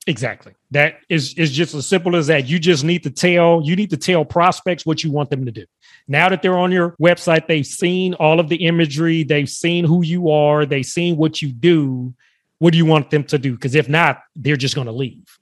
Exactly. 0.06 0.52
That 0.72 0.96
is 1.08 1.34
is 1.34 1.52
just 1.52 1.74
as 1.74 1.86
simple 1.86 2.16
as 2.16 2.26
that. 2.26 2.46
You 2.48 2.58
just 2.58 2.82
need 2.82 3.04
to 3.04 3.10
tell 3.10 3.62
you 3.64 3.76
need 3.76 3.90
to 3.90 3.96
tell 3.96 4.24
prospects 4.24 4.84
what 4.84 5.04
you 5.04 5.12
want 5.12 5.30
them 5.30 5.44
to 5.44 5.52
do. 5.52 5.64
Now 6.08 6.28
that 6.28 6.42
they're 6.42 6.58
on 6.58 6.72
your 6.72 6.96
website, 7.00 7.46
they've 7.46 7.66
seen 7.66 8.14
all 8.14 8.40
of 8.40 8.48
the 8.48 8.66
imagery, 8.66 9.22
they've 9.22 9.48
seen 9.48 9.84
who 9.84 10.02
you 10.02 10.30
are, 10.30 10.66
they've 10.66 10.84
seen 10.84 11.16
what 11.16 11.40
you 11.40 11.52
do. 11.52 12.14
What 12.58 12.72
do 12.72 12.78
you 12.78 12.86
want 12.86 13.10
them 13.10 13.24
to 13.24 13.38
do? 13.38 13.52
Because 13.52 13.74
if 13.74 13.88
not, 13.88 14.22
they're 14.34 14.56
just 14.56 14.74
going 14.74 14.86
to 14.86 14.92
leave. 14.92 15.38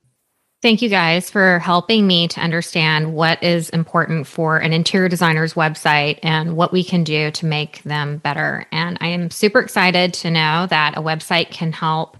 Thank 0.62 0.82
you 0.82 0.90
guys 0.90 1.30
for 1.30 1.58
helping 1.58 2.06
me 2.06 2.28
to 2.28 2.40
understand 2.40 3.14
what 3.14 3.42
is 3.42 3.70
important 3.70 4.26
for 4.26 4.58
an 4.58 4.74
interior 4.74 5.08
designer's 5.08 5.54
website 5.54 6.18
and 6.22 6.54
what 6.54 6.70
we 6.70 6.84
can 6.84 7.02
do 7.02 7.30
to 7.30 7.46
make 7.46 7.82
them 7.84 8.18
better. 8.18 8.66
And 8.70 8.98
I 9.00 9.08
am 9.08 9.30
super 9.30 9.60
excited 9.60 10.12
to 10.14 10.30
know 10.30 10.66
that 10.68 10.98
a 10.98 11.02
website 11.02 11.50
can 11.50 11.72
help 11.72 12.18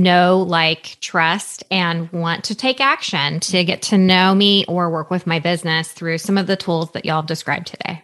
know, 0.00 0.42
like, 0.42 0.96
trust, 1.00 1.62
and 1.70 2.10
want 2.10 2.44
to 2.44 2.54
take 2.54 2.80
action 2.80 3.40
to 3.40 3.58
mm-hmm. 3.58 3.66
get 3.66 3.82
to 3.82 3.98
know 3.98 4.34
me 4.34 4.64
or 4.66 4.90
work 4.90 5.10
with 5.10 5.26
my 5.26 5.38
business 5.38 5.92
through 5.92 6.18
some 6.18 6.36
of 6.36 6.46
the 6.46 6.56
tools 6.56 6.90
that 6.92 7.04
y'all 7.04 7.16
have 7.16 7.26
described 7.26 7.68
today. 7.68 8.02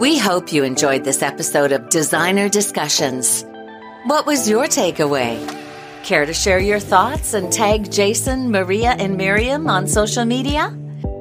We 0.00 0.18
hope 0.18 0.52
you 0.52 0.64
enjoyed 0.64 1.04
this 1.04 1.22
episode 1.22 1.70
of 1.70 1.88
Designer 1.88 2.48
Discussions. 2.48 3.44
What 4.06 4.26
was 4.26 4.48
your 4.48 4.64
takeaway? 4.64 5.38
Care 6.02 6.26
to 6.26 6.34
share 6.34 6.58
your 6.58 6.80
thoughts 6.80 7.32
and 7.32 7.52
tag 7.52 7.90
Jason, 7.90 8.50
Maria, 8.50 8.96
and 8.98 9.16
Miriam 9.16 9.70
on 9.70 9.86
social 9.86 10.24
media? 10.24 10.76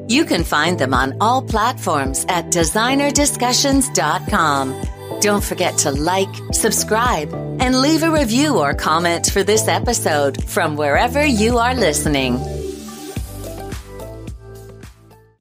You 0.07 0.25
can 0.25 0.43
find 0.43 0.79
them 0.79 0.93
on 0.93 1.15
all 1.21 1.41
platforms 1.41 2.25
at 2.27 2.47
designerdiscussions.com. 2.47 4.92
Don't 5.21 5.43
forget 5.43 5.77
to 5.79 5.91
like, 5.91 6.33
subscribe, 6.51 7.33
and 7.59 7.79
leave 7.79 8.03
a 8.03 8.11
review 8.11 8.59
or 8.59 8.73
comment 8.73 9.27
for 9.27 9.43
this 9.43 9.67
episode 9.67 10.43
from 10.43 10.75
wherever 10.75 11.25
you 11.25 11.57
are 11.57 11.75
listening. 11.75 12.62